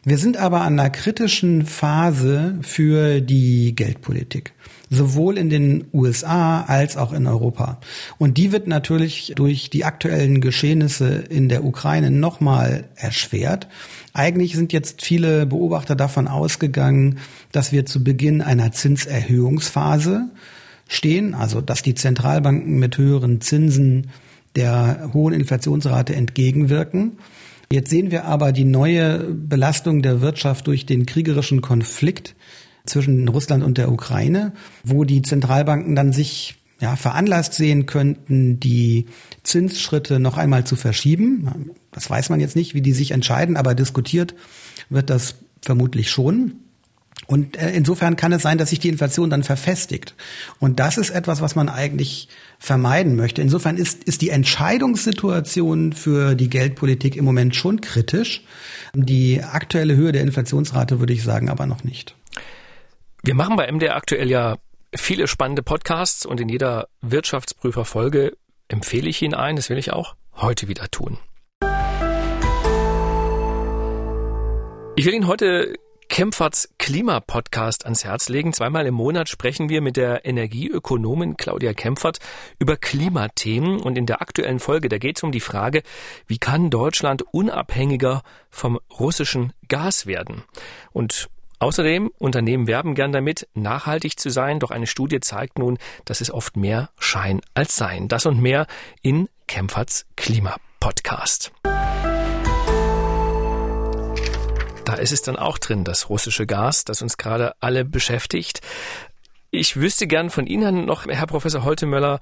Wir 0.04 0.18
sind 0.18 0.38
aber 0.38 0.62
an 0.62 0.80
einer 0.80 0.90
kritischen 0.90 1.66
Phase 1.66 2.58
für 2.62 3.22
die 3.22 3.76
Geldpolitik 3.76 4.54
sowohl 4.90 5.38
in 5.38 5.50
den 5.50 5.86
USA 5.94 6.62
als 6.62 6.98
auch 6.98 7.14
in 7.14 7.28
Europa. 7.28 7.80
Und 8.18 8.38
die 8.38 8.52
wird 8.52 8.68
natürlich 8.68 9.34
durch 9.36 9.70
die 9.70 9.86
aktuellen 9.86 10.42
Geschehnisse 10.42 11.10
in 11.30 11.48
der 11.48 11.64
Ukraine 11.64 12.12
nochmal 12.12 12.86
erschwert. 12.96 13.68
Eigentlich 14.14 14.56
sind 14.56 14.74
jetzt 14.74 15.04
viele 15.04 15.46
Beobachter 15.46 15.96
davon 15.96 16.28
ausgegangen, 16.28 17.20
dass 17.52 17.72
wir 17.72 17.86
zu 17.86 18.04
Beginn 18.04 18.42
einer 18.42 18.72
Zinserhöhungsphase 18.72 20.30
stehen, 20.88 21.36
also 21.36 21.62
dass 21.62 21.84
die 21.84 21.94
Zentralbanken 21.94 22.80
mit 22.80 22.98
höheren 22.98 23.42
Zinsen 23.42 24.10
der 24.56 25.12
hohen 25.14 25.36
Inflationsrate 25.36 26.16
entgegenwirken. 26.16 27.20
Jetzt 27.72 27.92
sehen 27.92 28.10
wir 28.10 28.26
aber 28.26 28.52
die 28.52 28.66
neue 28.66 29.20
Belastung 29.20 30.02
der 30.02 30.22
Wirtschaft 30.22 30.66
durch 30.66 30.88
den 30.88 31.06
kriegerischen 31.06 31.62
Konflikt 31.62 32.36
zwischen 32.86 33.28
Russland 33.28 33.64
und 33.64 33.78
der 33.78 33.92
Ukraine, 33.92 34.54
wo 34.84 35.04
die 35.04 35.22
Zentralbanken 35.22 35.96
dann 35.96 36.12
sich 36.12 36.56
ja, 36.82 36.96
veranlasst 36.96 37.54
sehen 37.54 37.86
könnten, 37.86 38.60
die 38.60 39.06
Zinsschritte 39.44 40.20
noch 40.20 40.38
einmal 40.38 40.64
zu 40.64 40.76
verschieben. 40.76 41.72
Das 41.92 42.10
weiß 42.10 42.30
man 42.30 42.40
jetzt 42.40 42.56
nicht, 42.56 42.74
wie 42.74 42.82
die 42.82 42.94
sich 42.94 43.12
entscheiden, 43.12 43.58
aber 43.58 43.76
diskutiert 43.76 44.34
wird 44.90 45.12
das 45.12 45.36
vermutlich 45.62 46.10
schon. 46.10 46.54
Und 47.30 47.58
äh, 47.58 47.70
insofern 47.74 48.16
kann 48.16 48.34
es 48.34 48.42
sein, 48.42 48.58
dass 48.58 48.72
sich 48.72 48.80
die 48.80 48.90
Inflation 48.90 49.30
dann 49.30 49.44
verfestigt. 49.44 50.16
Und 50.58 50.80
das 50.80 50.98
ist 50.98 51.12
etwas, 51.12 51.42
was 51.42 51.56
man 51.56 51.70
eigentlich 51.70 52.28
vermeiden 52.58 53.16
möchte. 53.16 53.44
Insofern 53.44 53.78
ist, 53.78 54.04
ist 54.06 54.24
die 54.24 54.32
Entscheidungssituation 54.32 55.94
für 55.94 56.34
die 56.34 56.50
Geldpolitik 56.50 57.16
im 57.16 57.26
Moment 57.26 57.56
schon 57.56 57.82
kritisch. 57.82 58.44
Die 58.96 59.44
aktuelle 59.44 59.96
Höhe 59.96 60.12
der 60.12 60.24
Inflationsrate 60.24 61.00
würde 61.00 61.14
ich 61.14 61.24
sagen, 61.24 61.52
aber 61.52 61.68
noch 61.68 61.84
nicht. 61.84 62.16
Wir 63.22 63.36
machen 63.36 63.58
bei 63.58 63.72
MDR 63.72 63.96
aktuell 63.96 64.32
ja 64.32 64.58
viele 64.96 65.28
spannende 65.28 65.62
Podcasts 65.62 66.26
und 66.26 66.42
in 66.42 66.50
jeder 66.50 66.88
Wirtschaftsprüferfolge 67.02 68.34
empfehle 68.70 69.08
ich 69.08 69.22
Ihnen 69.22 69.36
einen, 69.36 69.58
das 69.58 69.70
will 69.70 69.78
ich 69.78 69.94
auch 69.94 70.16
heute 70.34 70.68
wieder 70.68 70.90
tun. 70.90 71.20
Ich 74.96 75.06
will 75.06 75.14
Ihnen 75.14 75.28
heute 75.28 75.76
Kempferts 76.10 76.70
Klimapodcast 76.80 77.86
ans 77.86 78.04
Herz 78.04 78.30
legen. 78.30 78.52
Zweimal 78.52 78.86
im 78.88 78.96
Monat 78.96 79.30
sprechen 79.30 79.70
wir 79.70 79.80
mit 79.80 79.96
der 79.96 80.26
Energieökonomin 80.26 81.38
Claudia 81.38 81.74
Kempfert 81.74 82.20
über 82.58 82.76
Klimathemen. 82.76 83.80
Und 83.80 83.98
in 83.98 84.06
der 84.06 84.22
aktuellen 84.22 84.60
Folge, 84.60 84.90
da 84.90 84.98
geht 84.98 85.18
es 85.18 85.24
um 85.24 85.32
die 85.32 85.40
Frage, 85.40 85.84
wie 86.28 86.40
kann 86.40 86.70
Deutschland 86.70 87.22
unabhängiger 87.32 88.24
vom 88.50 88.80
russischen 89.00 89.54
Gas 89.68 90.06
werden? 90.06 90.44
Und 90.92 91.30
Außerdem, 91.62 92.10
Unternehmen 92.18 92.68
werben 92.68 92.96
gern 92.96 93.12
damit, 93.12 93.50
nachhaltig 93.54 94.18
zu 94.18 94.30
sein, 94.30 94.62
doch 94.62 94.72
eine 94.72 94.88
Studie 94.88 95.20
zeigt 95.20 95.60
nun, 95.60 95.78
dass 96.06 96.22
es 96.22 96.32
oft 96.32 96.56
mehr 96.56 96.90
Schein 96.98 97.42
als 97.54 97.76
Sein. 97.76 98.08
Das 98.08 98.26
und 98.26 98.42
mehr 98.42 98.66
in 99.02 99.28
Kempferts 99.46 100.06
Klimapodcast. 100.16 101.52
Da 104.90 104.96
ist 104.96 105.12
es 105.12 105.22
dann 105.22 105.36
auch 105.36 105.60
drin, 105.60 105.84
das 105.84 106.10
russische 106.10 106.48
Gas, 106.48 106.84
das 106.84 107.04
uns 107.04 107.18
gerade 107.18 107.54
alle 107.60 107.86
beschäftigt. 107.86 108.62
Ich 109.52 109.76
wüsste 109.76 110.08
gern 110.08 110.32
von 110.32 110.48
Ihnen 110.48 110.86
noch, 110.86 111.06
Herr 111.06 111.28
Professor 111.28 111.64
Holtemöller, 111.64 112.20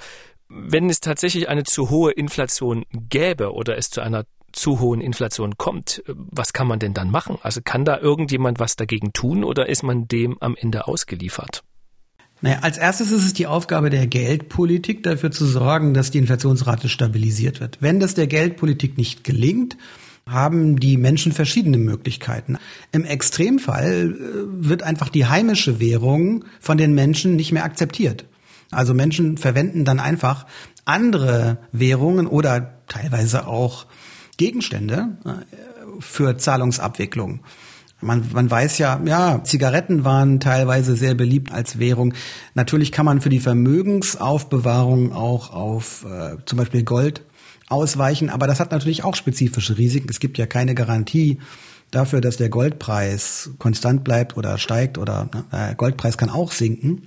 wenn 0.49 0.89
es 0.89 0.99
tatsächlich 0.99 1.47
eine 1.47 1.63
zu 1.63 1.89
hohe 1.89 2.11
Inflation 2.11 2.83
gäbe 2.91 3.53
oder 3.53 3.77
es 3.77 3.89
zu 3.89 4.01
einer 4.01 4.25
zu 4.51 4.81
hohen 4.81 4.99
Inflation 4.99 5.55
kommt, 5.55 6.03
was 6.07 6.51
kann 6.51 6.67
man 6.67 6.79
denn 6.79 6.93
dann 6.93 7.09
machen? 7.09 7.37
Also 7.41 7.61
kann 7.63 7.85
da 7.85 7.99
irgendjemand 7.99 8.59
was 8.59 8.75
dagegen 8.75 9.13
tun 9.13 9.45
oder 9.45 9.69
ist 9.69 9.83
man 9.83 10.09
dem 10.09 10.35
am 10.41 10.57
Ende 10.57 10.89
ausgeliefert? 10.89 11.63
Naja, 12.41 12.59
als 12.63 12.77
erstes 12.77 13.11
ist 13.11 13.23
es 13.23 13.33
die 13.33 13.47
Aufgabe 13.47 13.89
der 13.89 14.07
Geldpolitik, 14.07 15.03
dafür 15.03 15.31
zu 15.31 15.45
sorgen, 15.45 15.93
dass 15.93 16.11
die 16.11 16.17
Inflationsrate 16.17 16.89
stabilisiert 16.89 17.61
wird. 17.61 17.77
Wenn 17.79 18.01
das 18.01 18.13
der 18.13 18.27
Geldpolitik 18.27 18.97
nicht 18.97 19.23
gelingt, 19.23 19.77
haben 20.27 20.79
die 20.79 20.97
Menschen 20.97 21.31
verschiedene 21.31 21.77
Möglichkeiten. 21.77 22.57
Im 22.91 23.05
Extremfall 23.05 24.15
äh, 24.15 24.67
wird 24.67 24.83
einfach 24.83 25.09
die 25.09 25.25
heimische 25.25 25.79
Währung 25.79 26.45
von 26.59 26.77
den 26.77 26.93
Menschen 26.93 27.35
nicht 27.35 27.51
mehr 27.51 27.65
akzeptiert. 27.65 28.25
Also 28.71 28.93
Menschen 28.93 29.37
verwenden 29.37 29.85
dann 29.85 29.99
einfach 29.99 30.45
andere 30.85 31.57
Währungen 31.71 32.27
oder 32.27 32.83
teilweise 32.87 33.47
auch 33.47 33.85
Gegenstände 34.37 35.17
äh, 35.25 35.29
für 35.99 36.37
Zahlungsabwicklung. 36.37 37.41
Man, 37.99 38.29
man 38.31 38.49
weiß 38.49 38.77
ja, 38.77 39.01
ja, 39.05 39.43
Zigaretten 39.43 40.05
waren 40.05 40.39
teilweise 40.39 40.95
sehr 40.95 41.15
beliebt 41.15 41.51
als 41.51 41.79
Währung. 41.79 42.13
Natürlich 42.53 42.91
kann 42.91 43.07
man 43.07 43.21
für 43.21 43.29
die 43.29 43.39
Vermögensaufbewahrung 43.39 45.13
auch 45.13 45.51
auf 45.51 46.05
äh, 46.05 46.37
zum 46.45 46.59
Beispiel 46.59 46.83
Gold 46.83 47.23
ausweichen, 47.67 48.29
aber 48.29 48.47
das 48.47 48.59
hat 48.59 48.71
natürlich 48.71 49.03
auch 49.03 49.15
spezifische 49.15 49.77
Risiken. 49.77 50.07
Es 50.09 50.19
gibt 50.19 50.37
ja 50.37 50.45
keine 50.45 50.75
Garantie 50.75 51.39
dafür, 51.91 52.21
dass 52.21 52.37
der 52.37 52.49
Goldpreis 52.49 53.51
konstant 53.59 54.03
bleibt 54.03 54.37
oder 54.37 54.57
steigt 54.57 54.97
oder 54.97 55.29
äh, 55.51 55.75
Goldpreis 55.75 56.17
kann 56.17 56.29
auch 56.29 56.51
sinken. 56.51 57.03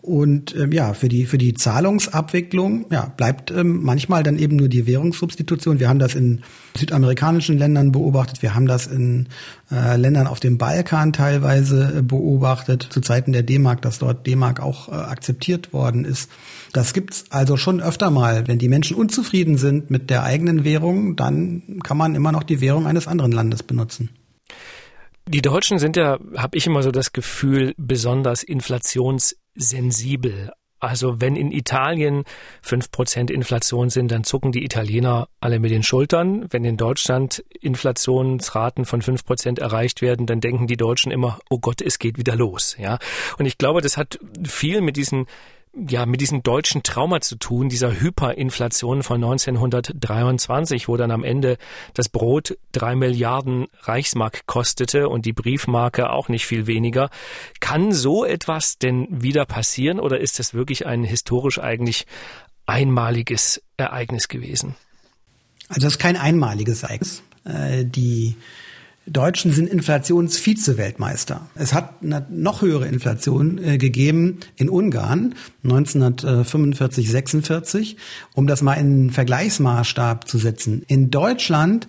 Und 0.00 0.54
ähm, 0.54 0.70
ja, 0.70 0.94
für 0.94 1.08
die 1.08 1.26
für 1.26 1.38
die 1.38 1.54
Zahlungsabwicklung 1.54 2.86
ja, 2.90 3.12
bleibt 3.16 3.50
ähm, 3.50 3.82
manchmal 3.82 4.22
dann 4.22 4.38
eben 4.38 4.54
nur 4.54 4.68
die 4.68 4.86
Währungssubstitution. 4.86 5.80
Wir 5.80 5.88
haben 5.88 5.98
das 5.98 6.14
in 6.14 6.42
südamerikanischen 6.76 7.58
Ländern 7.58 7.90
beobachtet, 7.90 8.40
wir 8.40 8.54
haben 8.54 8.66
das 8.66 8.86
in 8.86 9.28
äh, 9.72 9.96
Ländern 9.96 10.28
auf 10.28 10.38
dem 10.38 10.56
Balkan 10.56 11.12
teilweise 11.12 11.98
äh, 11.98 12.02
beobachtet, 12.02 12.86
zu 12.88 13.00
Zeiten 13.00 13.32
der 13.32 13.42
D-Mark, 13.42 13.82
dass 13.82 13.98
dort 13.98 14.24
D-Mark 14.24 14.60
auch 14.60 14.88
äh, 14.88 14.92
akzeptiert 14.92 15.72
worden 15.72 16.04
ist. 16.04 16.30
Das 16.72 16.92
gibt's 16.92 17.24
also 17.30 17.56
schon 17.56 17.80
öfter 17.80 18.10
mal. 18.10 18.46
Wenn 18.46 18.58
die 18.58 18.68
Menschen 18.68 18.96
unzufrieden 18.96 19.58
sind 19.58 19.90
mit 19.90 20.10
der 20.10 20.22
eigenen 20.22 20.62
Währung, 20.64 21.16
dann 21.16 21.80
kann 21.82 21.96
man 21.96 22.14
immer 22.14 22.30
noch 22.30 22.44
die 22.44 22.60
Währung 22.60 22.86
eines 22.86 23.08
anderen 23.08 23.32
Landes 23.32 23.64
benutzen. 23.64 24.10
Die 25.26 25.42
Deutschen 25.42 25.78
sind 25.78 25.96
ja, 25.96 26.18
habe 26.36 26.56
ich 26.56 26.66
immer 26.66 26.82
so 26.82 26.90
das 26.90 27.12
Gefühl, 27.12 27.74
besonders 27.76 28.42
inflationssensibel. 29.58 30.52
Also 30.80 31.20
wenn 31.20 31.34
in 31.34 31.50
Italien 31.50 32.22
fünf 32.62 32.92
Prozent 32.92 33.32
Inflation 33.32 33.90
sind, 33.90 34.12
dann 34.12 34.22
zucken 34.22 34.52
die 34.52 34.64
Italiener 34.64 35.28
alle 35.40 35.58
mit 35.58 35.72
den 35.72 35.82
Schultern. 35.82 36.46
Wenn 36.52 36.64
in 36.64 36.76
Deutschland 36.76 37.44
Inflationsraten 37.60 38.84
von 38.84 39.02
fünf 39.02 39.24
Prozent 39.24 39.58
erreicht 39.58 40.02
werden, 40.02 40.26
dann 40.26 40.40
denken 40.40 40.68
die 40.68 40.76
Deutschen 40.76 41.10
immer, 41.10 41.40
oh 41.50 41.58
Gott, 41.58 41.82
es 41.82 41.98
geht 41.98 42.16
wieder 42.16 42.36
los. 42.36 42.76
Ja. 42.78 42.98
Und 43.38 43.46
ich 43.46 43.58
glaube, 43.58 43.80
das 43.80 43.96
hat 43.96 44.20
viel 44.46 44.80
mit 44.80 44.96
diesen 44.96 45.26
ja, 45.88 46.06
mit 46.06 46.20
diesem 46.20 46.42
deutschen 46.42 46.82
Trauma 46.82 47.20
zu 47.20 47.36
tun, 47.36 47.68
dieser 47.68 48.00
Hyperinflation 48.00 49.02
von 49.02 49.22
1923, 49.22 50.88
wo 50.88 50.96
dann 50.96 51.10
am 51.10 51.24
Ende 51.24 51.58
das 51.94 52.08
Brot 52.08 52.56
drei 52.72 52.96
Milliarden 52.96 53.66
Reichsmark 53.82 54.46
kostete 54.46 55.08
und 55.08 55.26
die 55.26 55.32
Briefmarke 55.32 56.10
auch 56.10 56.28
nicht 56.28 56.46
viel 56.46 56.66
weniger. 56.66 57.10
Kann 57.60 57.92
so 57.92 58.24
etwas 58.24 58.78
denn 58.78 59.06
wieder 59.10 59.44
passieren 59.44 60.00
oder 60.00 60.18
ist 60.20 60.38
das 60.38 60.54
wirklich 60.54 60.86
ein 60.86 61.04
historisch 61.04 61.58
eigentlich 61.60 62.06
einmaliges 62.66 63.62
Ereignis 63.76 64.28
gewesen? 64.28 64.74
Also 65.68 65.82
das 65.82 65.94
ist 65.94 65.98
kein 65.98 66.16
einmaliges 66.16 66.82
Ereignis. 66.82 67.22
Äh, 67.44 67.84
die 67.84 68.36
Deutschen 69.10 69.52
sind 69.52 69.68
Inflationsvize-Weltmeister. 69.68 71.48
Es 71.54 71.74
hat 71.74 72.02
eine 72.02 72.26
noch 72.30 72.62
höhere 72.62 72.86
Inflation 72.86 73.58
äh, 73.62 73.78
gegeben 73.78 74.38
in 74.56 74.68
Ungarn 74.68 75.34
1945, 75.64 77.10
46, 77.10 77.96
um 78.34 78.46
das 78.46 78.62
mal 78.62 78.74
in 78.74 79.10
Vergleichsmaßstab 79.10 80.28
zu 80.28 80.38
setzen. 80.38 80.82
In 80.86 81.10
Deutschland 81.10 81.88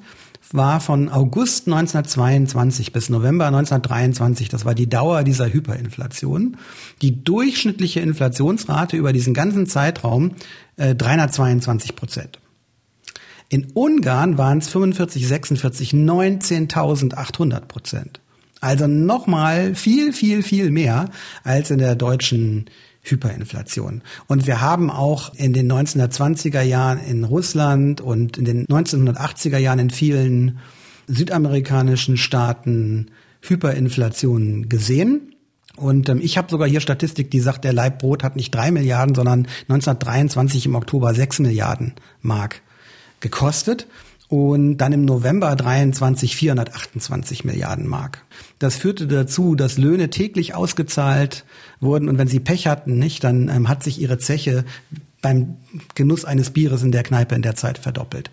war 0.51 0.79
von 0.79 1.10
August 1.10 1.67
1922 1.67 2.91
bis 2.91 3.10
November 3.10 3.47
1923, 3.47 4.49
das 4.49 4.65
war 4.65 4.73
die 4.73 4.89
Dauer 4.89 5.23
dieser 5.23 5.51
Hyperinflation, 5.51 6.58
die 7.01 7.23
durchschnittliche 7.23 7.99
Inflationsrate 7.99 8.97
über 8.97 9.13
diesen 9.13 9.34
ganzen 9.34 9.67
Zeitraum 9.67 10.32
äh, 10.77 10.95
322 10.95 11.95
Prozent. 11.95 12.39
In 13.49 13.71
Ungarn 13.73 14.38
waren 14.38 14.59
es 14.59 14.69
45, 14.69 15.27
46, 15.27 15.91
19.800 15.91 17.62
Prozent. 17.62 18.21
Also 18.62 18.85
nochmal 18.85 19.73
viel, 19.73 20.13
viel, 20.13 20.43
viel 20.43 20.69
mehr 20.69 21.09
als 21.43 21.71
in 21.71 21.79
der 21.79 21.95
deutschen 21.95 22.69
Hyperinflation. 23.01 24.03
Und 24.27 24.45
wir 24.45 24.62
haben 24.62 24.91
auch 24.91 25.33
in 25.33 25.53
den 25.53 25.71
1920er 25.71 26.62
Jahren 26.62 26.99
in 26.99 27.23
Russland 27.23 28.01
und 28.01 28.38
in 28.38 28.45
den 28.45 28.65
1980er 28.67 29.57
Jahren 29.57 29.79
in 29.79 29.89
vielen 29.89 30.59
südamerikanischen 31.07 32.17
Staaten 32.17 33.07
Hyperinflationen 33.41 34.69
gesehen. 34.69 35.33
Und 35.75 36.09
ähm, 36.09 36.19
ich 36.21 36.38
habe 36.38 36.51
sogar 36.51 36.67
hier 36.67 36.81
Statistik, 36.81 37.31
die 37.31 37.39
sagt, 37.39 37.63
der 37.63 37.73
Leibbrot 37.73 38.23
hat 38.23 38.35
nicht 38.35 38.53
drei 38.53 38.69
Milliarden, 38.69 39.15
sondern 39.15 39.47
1923 39.69 40.65
im 40.65 40.75
Oktober 40.75 41.15
sechs 41.15 41.39
Milliarden 41.39 41.93
Mark 42.21 42.62
gekostet 43.19 43.88
und 44.27 44.77
dann 44.77 44.93
im 44.93 45.05
November 45.05 45.55
23 45.55 46.36
428 46.36 47.45
Milliarden 47.45 47.88
Mark. 47.88 48.23
Das 48.60 48.75
führte 48.75 49.08
dazu, 49.08 49.55
dass 49.55 49.77
Löhne 49.77 50.12
täglich 50.12 50.53
ausgezahlt 50.53 51.45
wurden 51.79 52.08
und 52.08 52.17
wenn 52.17 52.27
sie 52.27 52.39
Pech 52.39 52.67
hatten, 52.67 52.99
nicht, 52.99 53.23
dann 53.23 53.49
ähm, 53.49 53.67
hat 53.67 53.84
sich 53.84 53.99
ihre 53.99 54.19
Zeche 54.19 54.65
beim 55.21 55.58
Genuss 55.95 56.25
eines 56.25 56.51
Bieres 56.51 56.84
in 56.84 56.91
der 56.91 57.03
Kneipe 57.03 57.36
in 57.36 57.41
der 57.41 57.55
Zeit 57.55 57.77
verdoppelt. 57.77 58.32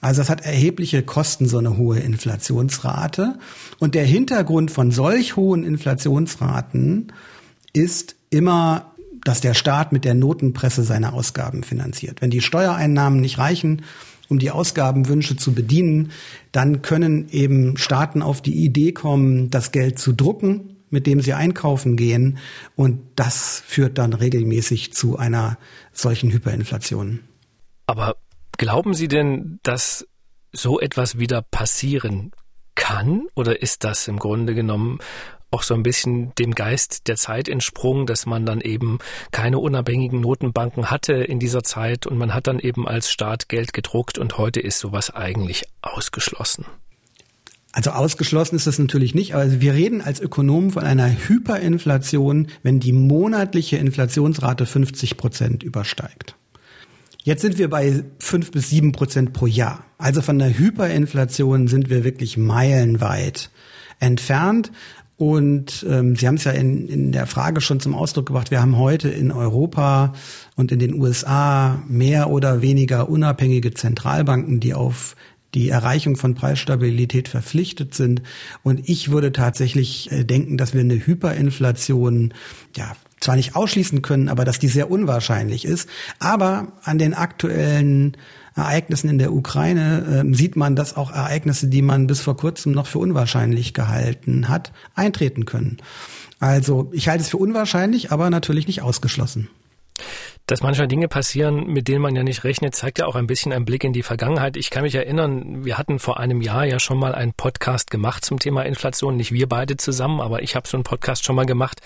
Also 0.00 0.22
das 0.22 0.30
hat 0.30 0.44
erhebliche 0.44 1.02
Kosten, 1.02 1.46
so 1.46 1.58
eine 1.58 1.76
hohe 1.76 2.00
Inflationsrate. 2.00 3.38
Und 3.78 3.94
der 3.94 4.04
Hintergrund 4.04 4.70
von 4.70 4.90
solch 4.90 5.36
hohen 5.36 5.62
Inflationsraten 5.62 7.12
ist 7.72 8.16
immer 8.30 8.94
dass 9.24 9.40
der 9.40 9.54
Staat 9.54 9.90
mit 9.90 10.04
der 10.04 10.14
Notenpresse 10.14 10.84
seine 10.84 11.14
Ausgaben 11.14 11.62
finanziert. 11.62 12.20
Wenn 12.20 12.30
die 12.30 12.42
Steuereinnahmen 12.42 13.20
nicht 13.20 13.38
reichen, 13.38 13.82
um 14.28 14.38
die 14.38 14.50
Ausgabenwünsche 14.50 15.36
zu 15.36 15.52
bedienen, 15.52 16.12
dann 16.52 16.82
können 16.82 17.28
eben 17.30 17.76
Staaten 17.76 18.22
auf 18.22 18.42
die 18.42 18.64
Idee 18.64 18.92
kommen, 18.92 19.50
das 19.50 19.72
Geld 19.72 19.98
zu 19.98 20.12
drucken, 20.12 20.76
mit 20.90 21.06
dem 21.06 21.20
sie 21.20 21.34
einkaufen 21.34 21.96
gehen. 21.96 22.38
Und 22.76 23.00
das 23.16 23.62
führt 23.66 23.98
dann 23.98 24.12
regelmäßig 24.12 24.92
zu 24.92 25.18
einer 25.18 25.58
solchen 25.92 26.30
Hyperinflation. 26.30 27.20
Aber 27.86 28.16
glauben 28.56 28.94
Sie 28.94 29.08
denn, 29.08 29.58
dass 29.62 30.06
so 30.52 30.80
etwas 30.80 31.18
wieder 31.18 31.42
passieren 31.42 32.30
kann? 32.74 33.26
Oder 33.34 33.60
ist 33.60 33.84
das 33.84 34.08
im 34.08 34.18
Grunde 34.18 34.54
genommen 34.54 34.98
auch 35.54 35.62
so 35.62 35.74
ein 35.74 35.84
bisschen 35.84 36.34
dem 36.34 36.52
Geist 36.52 37.06
der 37.06 37.14
Zeit 37.14 37.48
entsprungen, 37.48 38.06
dass 38.06 38.26
man 38.26 38.44
dann 38.44 38.60
eben 38.60 38.98
keine 39.30 39.60
unabhängigen 39.60 40.20
Notenbanken 40.20 40.90
hatte 40.90 41.12
in 41.12 41.38
dieser 41.38 41.62
Zeit 41.62 42.06
und 42.06 42.18
man 42.18 42.34
hat 42.34 42.48
dann 42.48 42.58
eben 42.58 42.88
als 42.88 43.08
Staat 43.08 43.48
Geld 43.48 43.72
gedruckt 43.72 44.18
und 44.18 44.36
heute 44.36 44.58
ist 44.58 44.80
sowas 44.80 45.14
eigentlich 45.14 45.62
ausgeschlossen. 45.80 46.66
Also 47.70 47.90
ausgeschlossen 47.90 48.56
ist 48.56 48.66
das 48.66 48.80
natürlich 48.80 49.14
nicht, 49.14 49.34
aber 49.34 49.60
wir 49.60 49.74
reden 49.74 50.00
als 50.00 50.20
Ökonomen 50.20 50.72
von 50.72 50.82
einer 50.82 51.08
Hyperinflation, 51.08 52.48
wenn 52.64 52.80
die 52.80 52.92
monatliche 52.92 53.76
Inflationsrate 53.76 54.66
50 54.66 55.16
Prozent 55.16 55.62
übersteigt. 55.62 56.34
Jetzt 57.22 57.42
sind 57.42 57.58
wir 57.58 57.70
bei 57.70 58.02
fünf 58.18 58.50
bis 58.50 58.70
sieben 58.70 58.90
Prozent 58.90 59.32
pro 59.32 59.46
Jahr. 59.46 59.84
Also 59.98 60.20
von 60.20 60.38
der 60.38 60.58
Hyperinflation 60.58 61.68
sind 61.68 61.90
wir 61.90 62.02
wirklich 62.02 62.36
meilenweit 62.36 63.50
entfernt. 63.98 64.70
Und 65.16 65.86
ähm, 65.88 66.16
Sie 66.16 66.26
haben 66.26 66.34
es 66.34 66.44
ja 66.44 66.50
in, 66.50 66.88
in 66.88 67.12
der 67.12 67.26
Frage 67.26 67.60
schon 67.60 67.78
zum 67.78 67.94
Ausdruck 67.94 68.26
gebracht, 68.26 68.50
wir 68.50 68.60
haben 68.60 68.78
heute 68.78 69.08
in 69.08 69.30
Europa 69.30 70.12
und 70.56 70.72
in 70.72 70.80
den 70.80 70.94
USA 70.94 71.82
mehr 71.86 72.30
oder 72.30 72.62
weniger 72.62 73.08
unabhängige 73.08 73.72
Zentralbanken, 73.74 74.58
die 74.58 74.74
auf 74.74 75.14
die 75.54 75.68
Erreichung 75.68 76.16
von 76.16 76.34
Preisstabilität 76.34 77.28
verpflichtet 77.28 77.94
sind. 77.94 78.22
Und 78.62 78.88
ich 78.88 79.10
würde 79.10 79.32
tatsächlich 79.32 80.10
äh, 80.12 80.24
denken, 80.24 80.56
dass 80.56 80.74
wir 80.74 80.80
eine 80.80 81.06
Hyperinflation, 81.06 82.34
ja, 82.76 82.92
zwar 83.20 83.36
nicht 83.36 83.56
ausschließen 83.56 84.02
können, 84.02 84.28
aber 84.28 84.44
dass 84.44 84.58
die 84.58 84.68
sehr 84.68 84.90
unwahrscheinlich 84.90 85.64
ist. 85.64 85.88
Aber 86.18 86.72
an 86.82 86.98
den 86.98 87.14
aktuellen 87.14 88.16
Ereignissen 88.54 89.08
in 89.08 89.18
der 89.18 89.32
Ukraine 89.32 90.24
äh, 90.24 90.34
sieht 90.34 90.56
man, 90.56 90.76
dass 90.76 90.96
auch 90.96 91.10
Ereignisse, 91.10 91.68
die 91.68 91.82
man 91.82 92.06
bis 92.06 92.20
vor 92.20 92.36
kurzem 92.36 92.72
noch 92.72 92.86
für 92.86 92.98
unwahrscheinlich 92.98 93.74
gehalten 93.74 94.48
hat, 94.48 94.72
eintreten 94.94 95.44
können. 95.44 95.78
Also 96.38 96.90
ich 96.92 97.08
halte 97.08 97.22
es 97.22 97.30
für 97.30 97.38
unwahrscheinlich, 97.38 98.12
aber 98.12 98.28
natürlich 98.30 98.66
nicht 98.66 98.82
ausgeschlossen. 98.82 99.48
Dass 100.46 100.62
manchmal 100.62 100.88
Dinge 100.88 101.08
passieren, 101.08 101.68
mit 101.68 101.88
denen 101.88 102.02
man 102.02 102.14
ja 102.14 102.22
nicht 102.22 102.44
rechnet, 102.44 102.74
zeigt 102.74 102.98
ja 102.98 103.06
auch 103.06 103.14
ein 103.14 103.26
bisschen 103.26 103.50
einen 103.50 103.64
Blick 103.64 103.82
in 103.82 103.94
die 103.94 104.02
Vergangenheit. 104.02 104.58
Ich 104.58 104.68
kann 104.68 104.82
mich 104.82 104.94
erinnern, 104.94 105.64
wir 105.64 105.78
hatten 105.78 105.98
vor 105.98 106.20
einem 106.20 106.42
Jahr 106.42 106.66
ja 106.66 106.78
schon 106.78 106.98
mal 106.98 107.14
einen 107.14 107.32
Podcast 107.32 107.90
gemacht 107.90 108.26
zum 108.26 108.38
Thema 108.38 108.60
Inflation. 108.66 109.16
Nicht 109.16 109.32
wir 109.32 109.48
beide 109.48 109.78
zusammen, 109.78 110.20
aber 110.20 110.42
ich 110.42 110.54
habe 110.54 110.68
so 110.68 110.76
einen 110.76 110.84
Podcast 110.84 111.24
schon 111.24 111.34
mal 111.34 111.46
gemacht. 111.46 111.80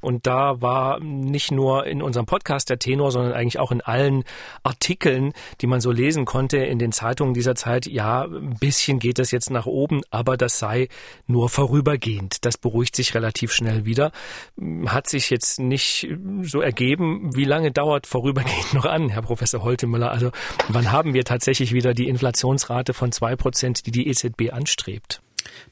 Und 0.00 0.28
da 0.28 0.60
war 0.60 1.00
nicht 1.00 1.50
nur 1.50 1.84
in 1.88 2.00
unserem 2.00 2.26
Podcast 2.26 2.70
der 2.70 2.78
Tenor, 2.78 3.10
sondern 3.10 3.32
eigentlich 3.32 3.58
auch 3.58 3.72
in 3.72 3.80
allen 3.80 4.22
Artikeln, 4.62 5.32
die 5.60 5.66
man 5.66 5.80
so 5.80 5.90
lesen 5.90 6.26
konnte 6.26 6.58
in 6.58 6.78
den 6.78 6.92
Zeitungen 6.92 7.34
dieser 7.34 7.56
Zeit, 7.56 7.86
ja, 7.86 8.22
ein 8.22 8.56
bisschen 8.60 9.00
geht 9.00 9.18
es 9.18 9.32
jetzt 9.32 9.50
nach 9.50 9.66
oben, 9.66 10.02
aber 10.10 10.36
das 10.36 10.60
sei 10.60 10.86
nur 11.26 11.48
vorübergehend. 11.48 12.44
Das 12.44 12.56
beruhigt 12.56 12.94
sich 12.94 13.16
relativ 13.16 13.52
schnell 13.52 13.84
wieder. 13.84 14.12
Hat 14.86 15.08
sich 15.08 15.28
jetzt 15.28 15.58
nicht 15.58 16.06
so 16.42 16.60
ergeben. 16.60 17.34
Wie 17.34 17.44
lange 17.44 17.72
dauert 17.72 17.95
dauert 17.96 18.06
vorübergehend 18.06 18.74
noch 18.74 18.84
an, 18.84 19.08
Herr 19.08 19.22
Professor 19.22 19.62
Holtemüller. 19.62 20.10
Also 20.10 20.30
wann 20.68 20.92
haben 20.92 21.14
wir 21.14 21.24
tatsächlich 21.24 21.72
wieder 21.72 21.94
die 21.94 22.08
Inflationsrate 22.08 22.92
von 22.92 23.10
zwei 23.10 23.36
Prozent, 23.36 23.86
die 23.86 23.90
die 23.90 24.08
EZB 24.08 24.52
anstrebt? 24.52 25.22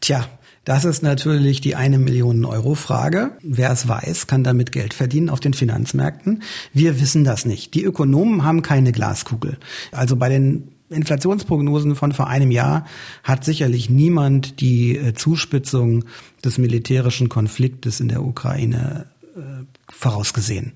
Tja, 0.01 0.27
das 0.65 0.87
ist 0.87 1.03
natürlich 1.03 1.61
die 1.61 1.75
eine 1.75 1.99
Million 1.99 2.45
Euro 2.47 2.75
Frage. 2.75 3.33
Wer 3.43 3.71
es 3.71 3.89
weiß, 3.89 4.27
kann 4.27 4.43
damit 4.43 4.73
Geld 4.73 4.95
verdienen 4.95 5.29
auf 5.29 5.41
den 5.41 5.53
Finanzmärkten. 5.53 6.43
Wir 6.73 6.99
wissen 7.01 7.25
das 7.25 7.45
nicht. 7.45 7.75
Die 7.75 7.85
Ökonomen 7.85 8.45
haben 8.45 8.63
keine 8.63 8.93
Glaskugel. 8.93 9.59
Also 9.93 10.17
bei 10.17 10.31
den 10.31 10.69
Inflationsprognosen 10.89 11.97
von 11.97 12.13
vor 12.13 12.29
einem 12.29 12.51
Jahr 12.51 12.87
hat 13.23 13.45
sicherlich 13.45 13.91
niemand 13.91 14.61
die 14.61 14.97
äh, 14.97 15.13
Zuspitzung 15.13 16.05
des 16.45 16.57
militärischen 16.57 17.29
Konfliktes 17.29 18.01
in 18.01 18.09
der 18.09 18.23
Ukraine 18.23 19.07
vorausgesehen. 19.89 20.73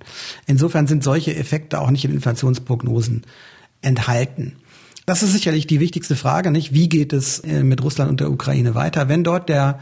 Insofern 0.46 0.86
sind 0.86 1.04
solche 1.04 1.34
Effekte 1.36 1.80
auch 1.80 1.90
nicht 1.90 2.04
in 2.04 2.12
Inflationsprognosen 2.12 3.22
enthalten. 3.82 4.56
Das 5.06 5.22
ist 5.22 5.32
sicherlich 5.32 5.66
die 5.66 5.80
wichtigste 5.80 6.16
Frage, 6.16 6.50
nicht? 6.50 6.74
Wie 6.74 6.88
geht 6.88 7.12
es 7.12 7.38
äh, 7.40 7.62
mit 7.62 7.82
Russland 7.82 8.10
und 8.10 8.20
der 8.20 8.30
Ukraine 8.30 8.74
weiter? 8.74 9.08
Wenn 9.08 9.24
dort 9.24 9.48
der 9.48 9.78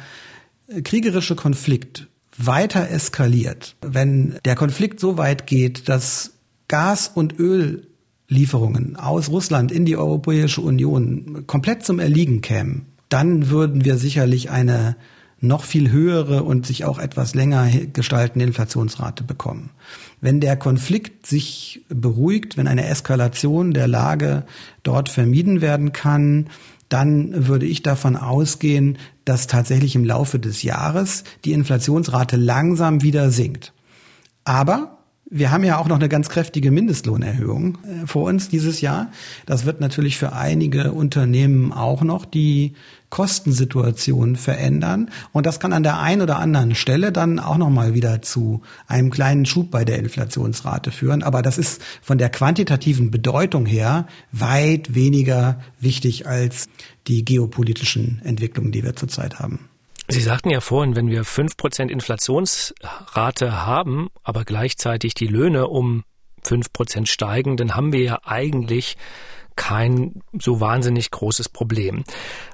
äh, 0.69 0.83
kriegerische 0.83 1.35
Konflikt 1.35 2.07
weiter 2.39 2.91
eskaliert, 2.91 3.77
wenn 3.81 4.39
der 4.45 4.55
Konflikt 4.55 5.01
so 5.01 5.19
weit 5.19 5.47
geht, 5.47 5.89
dass 5.89 6.35
Gas- 6.69 7.11
und 7.13 7.35
Öllieferungen 7.41 8.97
aus 8.97 9.31
Russland 9.31 9.73
in 9.73 9.85
die 9.85 9.97
Europäische 9.97 10.61
Union 10.61 11.45
komplett 11.47 11.85
zum 11.85 11.99
Erliegen 11.99 12.41
kämen, 12.41 12.87
dann 13.09 13.51
würden 13.51 13.85
wir 13.85 13.97
sicherlich 13.97 14.51
eine 14.51 14.97
noch 15.41 15.65
viel 15.65 15.91
höhere 15.91 16.43
und 16.43 16.67
sich 16.67 16.85
auch 16.85 16.99
etwas 16.99 17.35
länger 17.35 17.69
gestaltende 17.93 18.47
Inflationsrate 18.47 19.23
bekommen. 19.23 19.71
Wenn 20.21 20.41
der 20.41 20.57
Konflikt 20.57 21.27
sich 21.27 21.85
beruhigt, 21.89 22.57
wenn 22.57 22.69
eine 22.69 22.87
Eskalation 22.87 23.75
der 23.75 23.87
Lage 23.87 24.45
dort 24.83 25.09
vermieden 25.09 25.61
werden 25.61 25.93
kann, 25.93 26.49
dann 26.89 27.49
würde 27.49 27.67
ich 27.67 27.83
davon 27.83 28.17
ausgehen, 28.17 28.99
dass 29.25 29.47
tatsächlich 29.47 29.95
im 29.95 30.05
Laufe 30.05 30.39
des 30.39 30.63
Jahres 30.63 31.25
die 31.45 31.53
Inflationsrate 31.53 32.37
langsam 32.37 33.03
wieder 33.03 33.31
sinkt. 33.31 33.73
Aber 34.45 34.96
wir 35.29 35.51
haben 35.51 35.65
ja 35.65 35.79
auch 35.79 35.89
noch 35.89 35.97
eine 35.97 36.09
ganz 36.09 36.29
kräftige 36.29 36.71
Mindestlohnerhöhung 36.71 37.79
äh, 37.83 38.07
vor 38.07 38.25
uns 38.25 38.49
dieses 38.49 38.81
Jahr. 38.81 39.11
Das 39.45 39.67
wird 39.67 39.81
natürlich 39.81 40.19
für 40.19 40.33
einige 40.33 40.93
Unternehmen 40.93 41.73
auch 41.73 42.03
noch 42.03 42.25
die 42.25 42.75
Kostensituation 43.11 44.37
verändern. 44.37 45.11
Und 45.33 45.47
das 45.47 45.59
kann 45.59 45.73
an 45.73 45.83
der 45.83 45.99
einen 45.99 46.23
oder 46.23 46.39
anderen 46.39 46.77
Stelle 46.77 47.11
dann 47.11 47.41
auch 47.41 47.57
nochmal 47.57 47.93
wieder 47.93 48.23
zu 48.23 48.63
einem 48.87 49.11
kleinen 49.11 49.47
Schub 49.47 49.71
bei 49.71 49.85
der 49.85 49.99
Inflationsrate 49.99 50.93
führen. 50.93 51.25
Aber 51.25 51.43
das 51.43 51.59
ist 51.59 51.83
von 52.03 52.19
der 52.19 52.29
quantitativen 52.29 53.11
Bedeutung 53.11 53.67
her 53.67 54.07
weit 54.31 54.95
weniger 54.95 55.61
wichtig 55.81 56.29
als 56.29 56.67
die 57.09 57.25
geopolitischen 57.25 58.21
Entwicklungen, 58.25 58.71
die 58.71 58.85
wir 58.85 58.95
zurzeit 58.95 59.41
haben. 59.41 59.69
Sie 60.09 60.21
sagten 60.21 60.51
ja 60.51 60.61
vorhin, 60.61 60.95
wenn 60.95 61.11
wir 61.11 61.25
fünf 61.25 61.57
Prozent 61.57 61.91
Inflationsrate 61.91 63.67
haben, 63.67 64.09
aber 64.23 64.45
gleichzeitig 64.45 65.15
die 65.15 65.27
Löhne 65.27 65.67
um 65.67 66.05
fünf 66.43 66.73
Prozent 66.73 67.09
steigen, 67.09 67.57
dann 67.57 67.75
haben 67.75 67.93
wir 67.93 68.03
ja 68.03 68.19
eigentlich 68.25 68.97
kein 69.57 70.23
so 70.39 70.61
wahnsinnig 70.61 71.11
großes 71.11 71.49
Problem. 71.49 72.05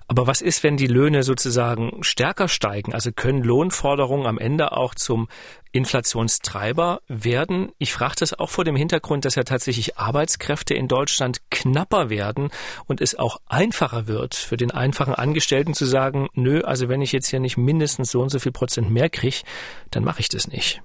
Aber 0.07 0.27
was 0.27 0.41
ist, 0.41 0.63
wenn 0.63 0.77
die 0.77 0.87
Löhne 0.87 1.25
sozusagen 1.25 2.03
stärker 2.03 2.49
steigen? 2.49 2.95
Also 2.95 3.11
können 3.13 3.43
Lohnforderungen 3.43 4.27
am 4.27 4.39
Ende 4.39 4.73
auch 4.73 4.95
zum 4.95 5.29
Inflationstreiber 5.73 7.01
werden? 7.09 7.73
Ich 7.79 7.93
frage 7.93 8.15
das 8.19 8.39
auch 8.39 8.51
vor 8.51 8.65
dem 8.65 8.77
Hintergrund, 8.77 9.25
dass 9.25 9.35
ja 9.35 9.43
tatsächlich 9.43 9.99
Arbeitskräfte 9.99 10.75
in 10.75 10.89
Deutschland 10.89 11.39
knapper 11.51 12.11
werden 12.11 12.51
und 12.87 13.01
es 13.01 13.19
auch 13.19 13.39
einfacher 13.47 14.07
wird 14.07 14.35
für 14.35 14.57
den 14.57 14.71
einfachen 14.71 15.15
Angestellten 15.15 15.75
zu 15.75 15.85
sagen, 15.85 16.29
nö, 16.35 16.61
also 16.63 16.89
wenn 16.89 17.03
ich 17.03 17.13
jetzt 17.13 17.29
hier 17.29 17.41
nicht 17.41 17.57
mindestens 17.57 18.11
so 18.11 18.21
und 18.21 18.29
so 18.29 18.39
viel 18.39 18.53
Prozent 18.53 18.91
mehr 18.91 19.11
kriege, 19.11 19.43
dann 19.91 20.05
mache 20.05 20.21
ich 20.21 20.29
das 20.29 20.47
nicht. 20.47 20.83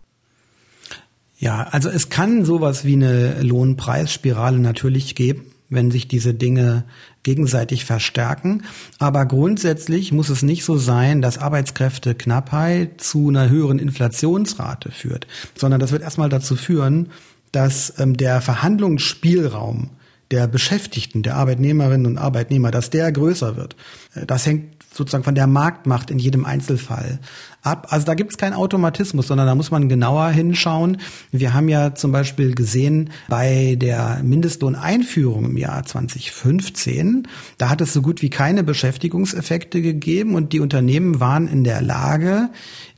Ja, 1.38 1.68
also 1.72 1.90
es 1.90 2.10
kann 2.10 2.46
sowas 2.46 2.84
wie 2.84 2.94
eine 2.94 3.44
Lohnpreisspirale 3.44 4.58
natürlich 4.58 5.14
geben 5.14 5.52
wenn 5.70 5.92
sich 5.92 6.08
diese 6.08 6.34
Dinge 6.34 6.86
gegenseitig 7.28 7.84
verstärken. 7.84 8.64
Aber 9.00 9.26
grundsätzlich 9.26 10.14
muss 10.14 10.30
es 10.30 10.44
nicht 10.44 10.64
so 10.64 10.78
sein, 10.78 11.22
dass 11.22 11.38
Arbeitskräfteknappheit 11.38 13.02
zu 13.02 13.28
einer 13.28 13.50
höheren 13.50 13.80
Inflationsrate 13.80 14.92
führt, 14.92 15.28
sondern 15.54 15.82
das 15.82 15.92
wird 15.92 16.04
erstmal 16.04 16.30
dazu 16.30 16.56
führen, 16.56 17.10
dass 17.52 18.00
ähm, 18.00 18.16
der 18.16 18.40
Verhandlungsspielraum 18.40 19.90
der 20.32 20.48
Beschäftigten, 20.48 21.24
der 21.24 21.36
Arbeitnehmerinnen 21.36 22.06
und 22.06 22.18
Arbeitnehmer, 22.18 22.72
dass 22.72 22.90
der 22.90 23.12
größer 23.12 23.56
wird. 23.56 23.76
Äh, 24.14 24.26
das 24.26 24.46
hängt 24.46 24.78
sozusagen 24.94 25.24
von 25.24 25.36
der 25.36 25.48
Marktmacht 25.48 26.10
in 26.10 26.20
jedem 26.20 26.44
Einzelfall 26.44 27.20
ab. 27.62 27.88
Also 27.92 28.06
da 28.06 28.16
gibt 28.16 28.32
es 28.32 28.38
keinen 28.38 28.54
Automatismus, 28.54 29.28
sondern 29.28 29.46
da 29.46 29.56
muss 29.56 29.70
man 29.70 29.90
genauer 29.90 30.30
hinschauen. 30.30 30.98
Wir 31.32 31.54
haben 31.54 31.70
ja 31.70 31.94
zum 31.94 32.12
Beispiel 32.12 32.56
gesehen 32.56 33.12
bei 33.28 33.78
der 33.80 34.22
Mindestlohneinführung 34.24 35.46
im 35.46 35.58
Jahr 35.58 35.86
2015, 35.86 37.28
da 37.58 37.70
hat 37.70 37.82
es 37.82 37.94
so 37.94 38.02
gut 38.02 38.22
wie 38.22 38.30
keine 38.30 38.64
Beschäftigungseffekte 38.64 39.82
gegeben 39.82 40.36
und 40.36 40.54
die 40.54 40.60
Unternehmen 40.60 41.20
waren 41.20 41.48
in 41.48 41.64
der 41.64 41.82
Lage, 41.82 42.50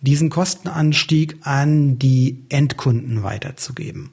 diesen 0.01 0.29
Kostenanstieg 0.29 1.37
an 1.41 1.99
die 1.99 2.45
Endkunden 2.49 3.23
weiterzugeben. 3.23 4.11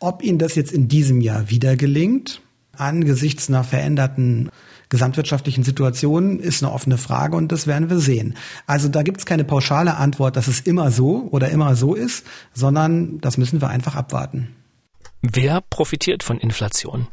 Ob 0.00 0.22
ihnen 0.22 0.38
das 0.38 0.54
jetzt 0.54 0.72
in 0.72 0.88
diesem 0.88 1.20
Jahr 1.20 1.50
wieder 1.50 1.76
gelingt, 1.76 2.40
angesichts 2.76 3.48
einer 3.48 3.64
veränderten 3.64 4.50
gesamtwirtschaftlichen 4.88 5.62
Situation 5.62 6.40
ist 6.40 6.62
eine 6.62 6.72
offene 6.72 6.98
Frage 6.98 7.36
und 7.36 7.52
das 7.52 7.66
werden 7.66 7.90
wir 7.90 8.00
sehen. 8.00 8.34
Also 8.66 8.88
da 8.88 9.02
gibt 9.02 9.18
es 9.18 9.26
keine 9.26 9.44
pauschale 9.44 9.96
Antwort, 9.96 10.36
dass 10.36 10.48
es 10.48 10.60
immer 10.60 10.90
so 10.90 11.28
oder 11.30 11.50
immer 11.50 11.76
so 11.76 11.94
ist, 11.94 12.26
sondern 12.52 13.20
das 13.20 13.38
müssen 13.38 13.60
wir 13.60 13.68
einfach 13.68 13.94
abwarten. 13.94 14.48
Wer 15.22 15.60
profitiert 15.60 16.22
von 16.22 16.38
Inflation? 16.38 17.06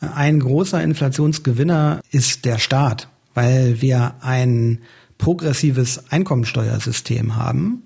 Ein 0.00 0.40
großer 0.40 0.82
Inflationsgewinner 0.82 2.00
ist 2.10 2.44
der 2.44 2.58
Staat, 2.58 3.08
weil 3.34 3.82
wir 3.82 4.14
ein 4.20 4.80
progressives 5.18 6.10
Einkommensteuersystem 6.10 7.36
haben. 7.36 7.82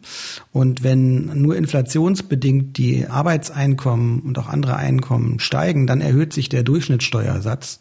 Und 0.53 0.85
wenn 0.85 1.40
nur 1.40 1.57
inflationsbedingt 1.57 2.77
die 2.77 3.07
Arbeitseinkommen 3.07 4.21
und 4.21 4.38
auch 4.38 4.49
andere 4.49 4.77
Einkommen 4.77 5.40
steigen, 5.40 5.87
dann 5.87 6.01
erhöht 6.01 6.33
sich 6.33 6.51
der 6.51 6.62
Durchschnittssteuersatz. 6.62 7.81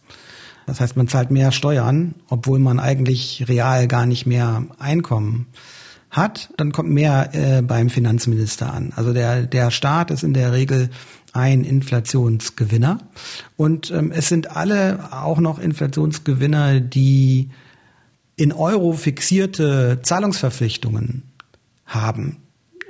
Das 0.66 0.80
heißt, 0.80 0.96
man 0.96 1.08
zahlt 1.08 1.32
mehr 1.32 1.52
Steuern, 1.52 2.16
obwohl 2.30 2.60
man 2.60 2.80
eigentlich 2.80 3.46
real 3.48 3.88
gar 3.88 4.06
nicht 4.06 4.26
mehr 4.26 4.66
Einkommen 4.80 5.48
hat, 6.10 6.50
dann 6.58 6.72
kommt 6.72 6.90
mehr 6.90 7.30
äh, 7.34 7.62
beim 7.62 7.90
Finanzminister 7.90 8.72
an. 8.72 8.92
Also 8.96 9.14
der, 9.14 9.44
der 9.44 9.72
Staat 9.72 10.12
ist 10.12 10.24
in 10.24 10.34
der 10.34 10.52
Regel 10.52 10.90
ein 11.34 11.64
Inflationsgewinner. 11.64 13.00
Und 13.56 13.92
ähm, 13.92 14.12
es 14.12 14.28
sind 14.28 14.56
alle 14.56 15.10
auch 15.12 15.40
noch 15.40 15.58
Inflationsgewinner, 15.58 16.82
die 16.82 17.50
in 18.42 18.54
Euro 18.54 18.94
fixierte 18.94 20.00
Zahlungsverpflichtungen 20.02 21.22
haben 21.86 22.38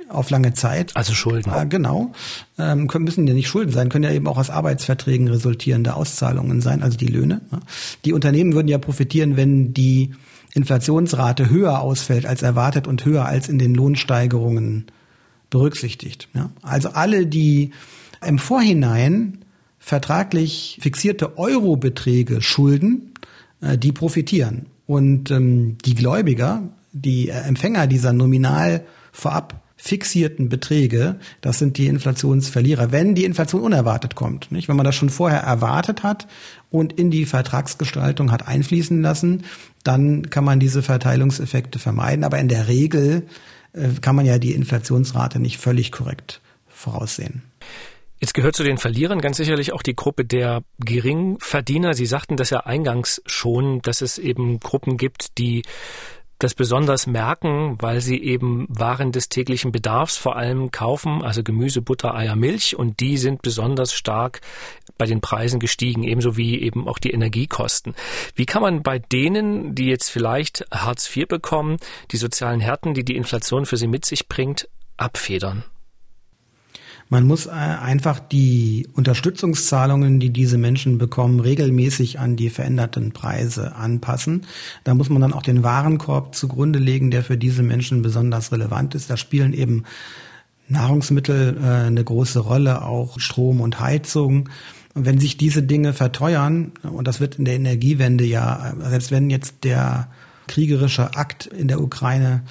auf 0.08 0.30
lange 0.30 0.54
Zeit. 0.54 0.96
Also 0.96 1.12
Schulden. 1.12 1.50
Ah, 1.50 1.64
genau. 1.64 2.12
Ähm, 2.58 2.88
können, 2.88 3.04
müssen 3.04 3.26
ja 3.26 3.34
nicht 3.34 3.48
Schulden 3.48 3.70
sein, 3.70 3.90
können 3.90 4.04
ja 4.04 4.12
eben 4.12 4.26
auch 4.28 4.38
aus 4.38 4.48
Arbeitsverträgen 4.48 5.28
resultierende 5.28 5.92
Auszahlungen 5.92 6.62
sein, 6.62 6.82
also 6.82 6.96
die 6.96 7.06
Löhne. 7.06 7.42
Ne? 7.50 7.60
Die 8.06 8.14
Unternehmen 8.14 8.54
würden 8.54 8.68
ja 8.68 8.78
profitieren, 8.78 9.36
wenn 9.36 9.74
die 9.74 10.14
Inflationsrate 10.54 11.50
höher 11.50 11.82
ausfällt 11.82 12.24
als 12.24 12.40
erwartet 12.40 12.86
und 12.86 13.04
höher 13.04 13.26
als 13.26 13.50
in 13.50 13.58
den 13.58 13.74
Lohnsteigerungen 13.74 14.86
berücksichtigt. 15.50 16.28
Ja? 16.32 16.48
Also 16.62 16.88
alle, 16.90 17.26
die 17.26 17.72
im 18.26 18.38
Vorhinein 18.38 19.44
vertraglich 19.78 20.78
fixierte 20.80 21.36
Eurobeträge 21.36 22.40
schulden, 22.40 23.12
äh, 23.60 23.76
die 23.76 23.92
profitieren. 23.92 24.71
Und 24.92 25.30
ähm, 25.30 25.78
die 25.86 25.94
Gläubiger, 25.94 26.68
die 26.92 27.30
Empfänger 27.30 27.86
dieser 27.86 28.12
nominal 28.12 28.84
vorab 29.10 29.62
fixierten 29.74 30.50
Beträge, 30.50 31.18
das 31.40 31.58
sind 31.58 31.78
die 31.78 31.86
Inflationsverlierer, 31.86 32.92
wenn 32.92 33.14
die 33.14 33.24
Inflation 33.24 33.62
unerwartet 33.62 34.16
kommt. 34.16 34.52
Nicht? 34.52 34.68
Wenn 34.68 34.76
man 34.76 34.84
das 34.84 34.94
schon 34.94 35.08
vorher 35.08 35.40
erwartet 35.40 36.02
hat 36.02 36.28
und 36.68 36.92
in 36.92 37.10
die 37.10 37.24
Vertragsgestaltung 37.24 38.30
hat 38.30 38.46
einfließen 38.46 39.00
lassen, 39.00 39.44
dann 39.82 40.28
kann 40.28 40.44
man 40.44 40.60
diese 40.60 40.82
Verteilungseffekte 40.82 41.78
vermeiden. 41.78 42.22
Aber 42.22 42.38
in 42.38 42.48
der 42.48 42.68
Regel 42.68 43.22
äh, 43.72 43.88
kann 44.02 44.14
man 44.14 44.26
ja 44.26 44.38
die 44.38 44.52
Inflationsrate 44.52 45.40
nicht 45.40 45.56
völlig 45.56 45.90
korrekt 45.90 46.42
voraussehen. 46.68 47.40
Jetzt 48.22 48.34
gehört 48.34 48.54
zu 48.54 48.62
den 48.62 48.78
Verlierern 48.78 49.20
ganz 49.20 49.38
sicherlich 49.38 49.72
auch 49.72 49.82
die 49.82 49.96
Gruppe 49.96 50.24
der 50.24 50.62
Geringverdiener. 50.78 51.94
Sie 51.94 52.06
sagten 52.06 52.36
das 52.36 52.50
ja 52.50 52.60
eingangs 52.60 53.20
schon, 53.26 53.82
dass 53.82 54.00
es 54.00 54.16
eben 54.16 54.60
Gruppen 54.60 54.96
gibt, 54.96 55.38
die 55.38 55.62
das 56.38 56.54
besonders 56.54 57.08
merken, 57.08 57.78
weil 57.80 58.00
sie 58.00 58.22
eben 58.22 58.68
Waren 58.68 59.10
des 59.10 59.28
täglichen 59.28 59.72
Bedarfs 59.72 60.18
vor 60.18 60.36
allem 60.36 60.70
kaufen, 60.70 61.22
also 61.22 61.42
Gemüse, 61.42 61.82
Butter, 61.82 62.14
Eier, 62.14 62.36
Milch 62.36 62.76
und 62.76 63.00
die 63.00 63.16
sind 63.16 63.42
besonders 63.42 63.92
stark 63.92 64.40
bei 64.98 65.06
den 65.06 65.20
Preisen 65.20 65.58
gestiegen, 65.58 66.04
ebenso 66.04 66.36
wie 66.36 66.62
eben 66.62 66.86
auch 66.86 67.00
die 67.00 67.10
Energiekosten. 67.10 67.96
Wie 68.36 68.46
kann 68.46 68.62
man 68.62 68.84
bei 68.84 69.00
denen, 69.00 69.74
die 69.74 69.86
jetzt 69.86 70.10
vielleicht 70.10 70.64
Hartz 70.70 71.10
IV 71.16 71.26
bekommen, 71.26 71.78
die 72.12 72.18
sozialen 72.18 72.60
Härten, 72.60 72.94
die 72.94 73.04
die 73.04 73.16
Inflation 73.16 73.66
für 73.66 73.76
sie 73.76 73.88
mit 73.88 74.04
sich 74.04 74.28
bringt, 74.28 74.68
abfedern? 74.96 75.64
Man 77.12 77.26
muss 77.26 77.44
äh, 77.44 77.50
einfach 77.50 78.20
die 78.20 78.88
Unterstützungszahlungen, 78.94 80.18
die 80.18 80.30
diese 80.30 80.56
Menschen 80.56 80.96
bekommen, 80.96 81.40
regelmäßig 81.40 82.18
an 82.18 82.36
die 82.36 82.48
veränderten 82.48 83.12
Preise 83.12 83.76
anpassen. 83.76 84.46
Da 84.84 84.94
muss 84.94 85.10
man 85.10 85.20
dann 85.20 85.34
auch 85.34 85.42
den 85.42 85.62
Warenkorb 85.62 86.34
zugrunde 86.34 86.78
legen, 86.78 87.10
der 87.10 87.22
für 87.22 87.36
diese 87.36 87.62
Menschen 87.62 88.00
besonders 88.00 88.50
relevant 88.50 88.94
ist. 88.94 89.10
Da 89.10 89.18
spielen 89.18 89.52
eben 89.52 89.84
Nahrungsmittel 90.68 91.58
äh, 91.62 91.86
eine 91.88 92.02
große 92.02 92.38
Rolle, 92.38 92.80
auch 92.80 93.20
Strom 93.20 93.60
und 93.60 93.78
Heizung. 93.78 94.48
Und 94.94 95.04
wenn 95.04 95.20
sich 95.20 95.36
diese 95.36 95.62
Dinge 95.62 95.92
verteuern, 95.92 96.72
und 96.82 97.06
das 97.06 97.20
wird 97.20 97.34
in 97.34 97.44
der 97.44 97.56
Energiewende 97.56 98.24
ja, 98.24 98.72
selbst 98.88 99.10
wenn 99.10 99.28
jetzt 99.28 99.64
der 99.64 100.08
kriegerische 100.48 101.14
Akt 101.14 101.44
in 101.44 101.68
der 101.68 101.82
Ukraine 101.82 102.42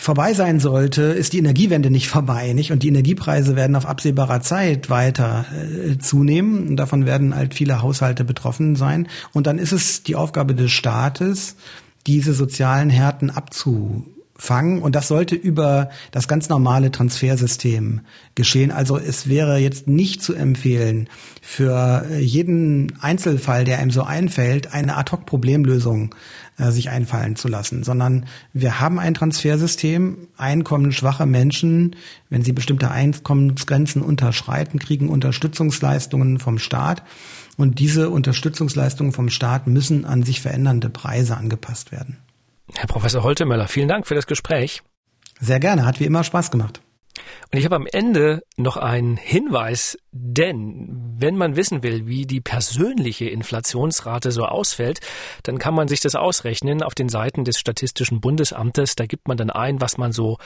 vorbei 0.00 0.32
sein 0.32 0.60
sollte, 0.60 1.02
ist 1.02 1.34
die 1.34 1.38
Energiewende 1.38 1.90
nicht 1.90 2.08
vorbei, 2.08 2.52
nicht? 2.54 2.72
Und 2.72 2.82
die 2.82 2.88
Energiepreise 2.88 3.54
werden 3.54 3.76
auf 3.76 3.86
absehbarer 3.86 4.40
Zeit 4.40 4.88
weiter 4.88 5.44
äh, 5.52 5.98
zunehmen. 5.98 6.68
Und 6.68 6.76
davon 6.76 7.04
werden 7.04 7.36
halt 7.36 7.54
viele 7.54 7.82
Haushalte 7.82 8.24
betroffen 8.24 8.76
sein. 8.76 9.08
Und 9.32 9.46
dann 9.46 9.58
ist 9.58 9.72
es 9.72 10.02
die 10.02 10.16
Aufgabe 10.16 10.54
des 10.54 10.70
Staates, 10.70 11.56
diese 12.06 12.32
sozialen 12.32 12.88
Härten 12.88 13.30
abzu 13.30 14.06
fangen 14.40 14.80
und 14.80 14.96
das 14.96 15.08
sollte 15.08 15.34
über 15.34 15.90
das 16.12 16.26
ganz 16.26 16.48
normale 16.48 16.90
Transfersystem 16.90 18.00
geschehen. 18.34 18.70
Also 18.70 18.96
es 18.96 19.28
wäre 19.28 19.58
jetzt 19.58 19.86
nicht 19.86 20.22
zu 20.22 20.34
empfehlen, 20.34 21.08
für 21.42 22.06
jeden 22.18 22.94
Einzelfall, 23.02 23.64
der 23.64 23.78
einem 23.78 23.90
so 23.90 24.02
einfällt, 24.02 24.72
eine 24.72 24.96
Ad-hoc-Problemlösung 24.96 26.14
äh, 26.60 26.70
sich 26.72 26.90
einfallen 26.90 27.36
zu 27.36 27.48
lassen, 27.48 27.82
sondern 27.84 28.26
wir 28.52 28.80
haben 28.80 28.98
ein 28.98 29.14
Transfersystem. 29.14 30.28
Einkommensschwache 30.36 31.26
Menschen, 31.26 31.96
wenn 32.28 32.42
sie 32.42 32.52
bestimmte 32.52 32.90
Einkommensgrenzen 32.90 34.02
unterschreiten, 34.02 34.78
kriegen 34.78 35.08
Unterstützungsleistungen 35.08 36.38
vom 36.38 36.58
Staat. 36.58 37.02
Und 37.56 37.78
diese 37.78 38.10
Unterstützungsleistungen 38.10 39.12
vom 39.12 39.28
Staat 39.28 39.66
müssen 39.66 40.04
an 40.04 40.22
sich 40.22 40.40
verändernde 40.40 40.90
Preise 40.90 41.36
angepasst 41.36 41.92
werden. 41.92 42.18
Herr 42.74 42.86
Professor 42.86 43.22
Holtemöller, 43.22 43.68
vielen 43.68 43.88
Dank 43.88 44.06
für 44.06 44.14
das 44.14 44.26
Gespräch. 44.26 44.82
Sehr 45.40 45.60
gerne, 45.60 45.84
hat 45.86 46.00
wie 46.00 46.04
immer 46.04 46.24
Spaß 46.24 46.50
gemacht. 46.50 46.80
Und 47.52 47.58
ich 47.58 47.64
habe 47.64 47.76
am 47.76 47.86
Ende 47.86 48.42
noch 48.56 48.76
einen 48.76 49.16
Hinweis, 49.16 49.98
denn 50.12 51.14
wenn 51.18 51.36
man 51.36 51.56
wissen 51.56 51.82
will, 51.82 52.06
wie 52.06 52.26
die 52.26 52.40
persönliche 52.40 53.28
Inflationsrate 53.28 54.32
so 54.32 54.44
ausfällt, 54.44 55.00
dann 55.42 55.58
kann 55.58 55.74
man 55.74 55.88
sich 55.88 56.00
das 56.00 56.14
ausrechnen 56.14 56.82
auf 56.82 56.94
den 56.94 57.08
Seiten 57.08 57.44
des 57.44 57.58
Statistischen 57.58 58.20
Bundesamtes. 58.20 58.96
Da 58.96 59.06
gibt 59.06 59.28
man 59.28 59.36
dann 59.36 59.50
ein, 59.50 59.80
was 59.80 59.98
man 59.98 60.12
so 60.12 60.38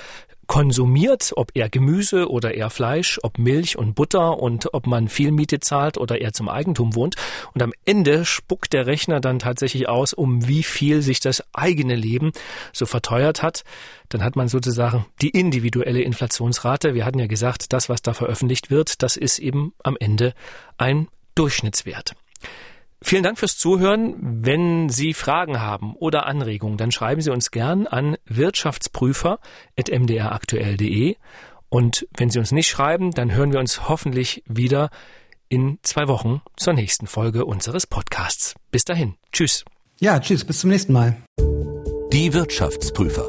konsumiert, 0.46 1.33
ob 1.37 1.50
er 1.54 1.68
Gemüse 1.68 2.30
oder 2.30 2.54
eher 2.54 2.70
Fleisch, 2.70 3.18
ob 3.22 3.38
Milch 3.38 3.76
und 3.76 3.94
Butter 3.94 4.40
und 4.40 4.72
ob 4.74 4.87
man 4.87 5.09
viel 5.09 5.33
Miete 5.33 5.61
zahlt 5.61 5.98
oder 5.98 6.20
eher 6.20 6.33
zum 6.33 6.48
Eigentum 6.48 6.94
wohnt. 6.94 7.16
Und 7.54 7.62
am 7.62 7.72
Ende 7.85 8.24
spuckt 8.24 8.72
der 8.72 8.87
Rechner 8.87 9.20
dann 9.20 9.38
tatsächlich 9.38 9.88
aus, 9.88 10.12
um 10.12 10.46
wie 10.48 10.62
viel 10.62 11.02
sich 11.02 11.20
das 11.20 11.42
eigene 11.52 11.94
Leben 11.94 12.33
so 12.72 12.87
verteuert 12.87 13.42
hat. 13.42 13.64
Dann 14.09 14.22
hat 14.22 14.37
man 14.37 14.48
sozusagen 14.48 15.07
die 15.20 15.30
individuelle 15.30 16.02
Inflationsrate. 16.02 16.94
Wir 16.94 17.04
hatten 17.04 17.18
ja 17.18 17.26
gesagt, 17.26 17.72
das, 17.72 17.88
was 17.88 18.02
da 18.02 18.14
veröffentlicht 18.14 18.70
wird, 18.70 19.02
das 19.02 19.16
ist 19.16 19.38
eben 19.38 19.72
am 19.83 19.96
Ende 19.98 20.35
ein 20.76 21.09
Durchschnittswert. 21.35 22.14
Vielen 23.06 23.22
Dank 23.22 23.38
fürs 23.38 23.58
Zuhören. 23.58 24.14
Wenn 24.18 24.88
Sie 24.88 25.12
Fragen 25.12 25.60
haben 25.60 25.94
oder 25.94 26.24
Anregungen, 26.24 26.78
dann 26.78 26.90
schreiben 26.90 27.20
Sie 27.20 27.30
uns 27.30 27.50
gern 27.50 27.86
an 27.86 28.16
wirtschaftsprüfer.mdraktuell.de. 28.24 31.16
Und 31.68 32.08
wenn 32.16 32.30
Sie 32.30 32.38
uns 32.38 32.50
nicht 32.50 32.68
schreiben, 32.68 33.10
dann 33.10 33.34
hören 33.34 33.52
wir 33.52 33.60
uns 33.60 33.90
hoffentlich 33.90 34.42
wieder 34.46 34.88
in 35.50 35.80
zwei 35.82 36.08
Wochen 36.08 36.40
zur 36.56 36.72
nächsten 36.72 37.06
Folge 37.06 37.44
unseres 37.44 37.86
Podcasts. 37.86 38.54
Bis 38.70 38.86
dahin. 38.86 39.16
Tschüss. 39.32 39.66
Ja, 40.00 40.18
tschüss. 40.18 40.46
Bis 40.46 40.60
zum 40.60 40.70
nächsten 40.70 40.94
Mal. 40.94 41.18
Die 42.10 42.32
Wirtschaftsprüfer. 42.32 43.28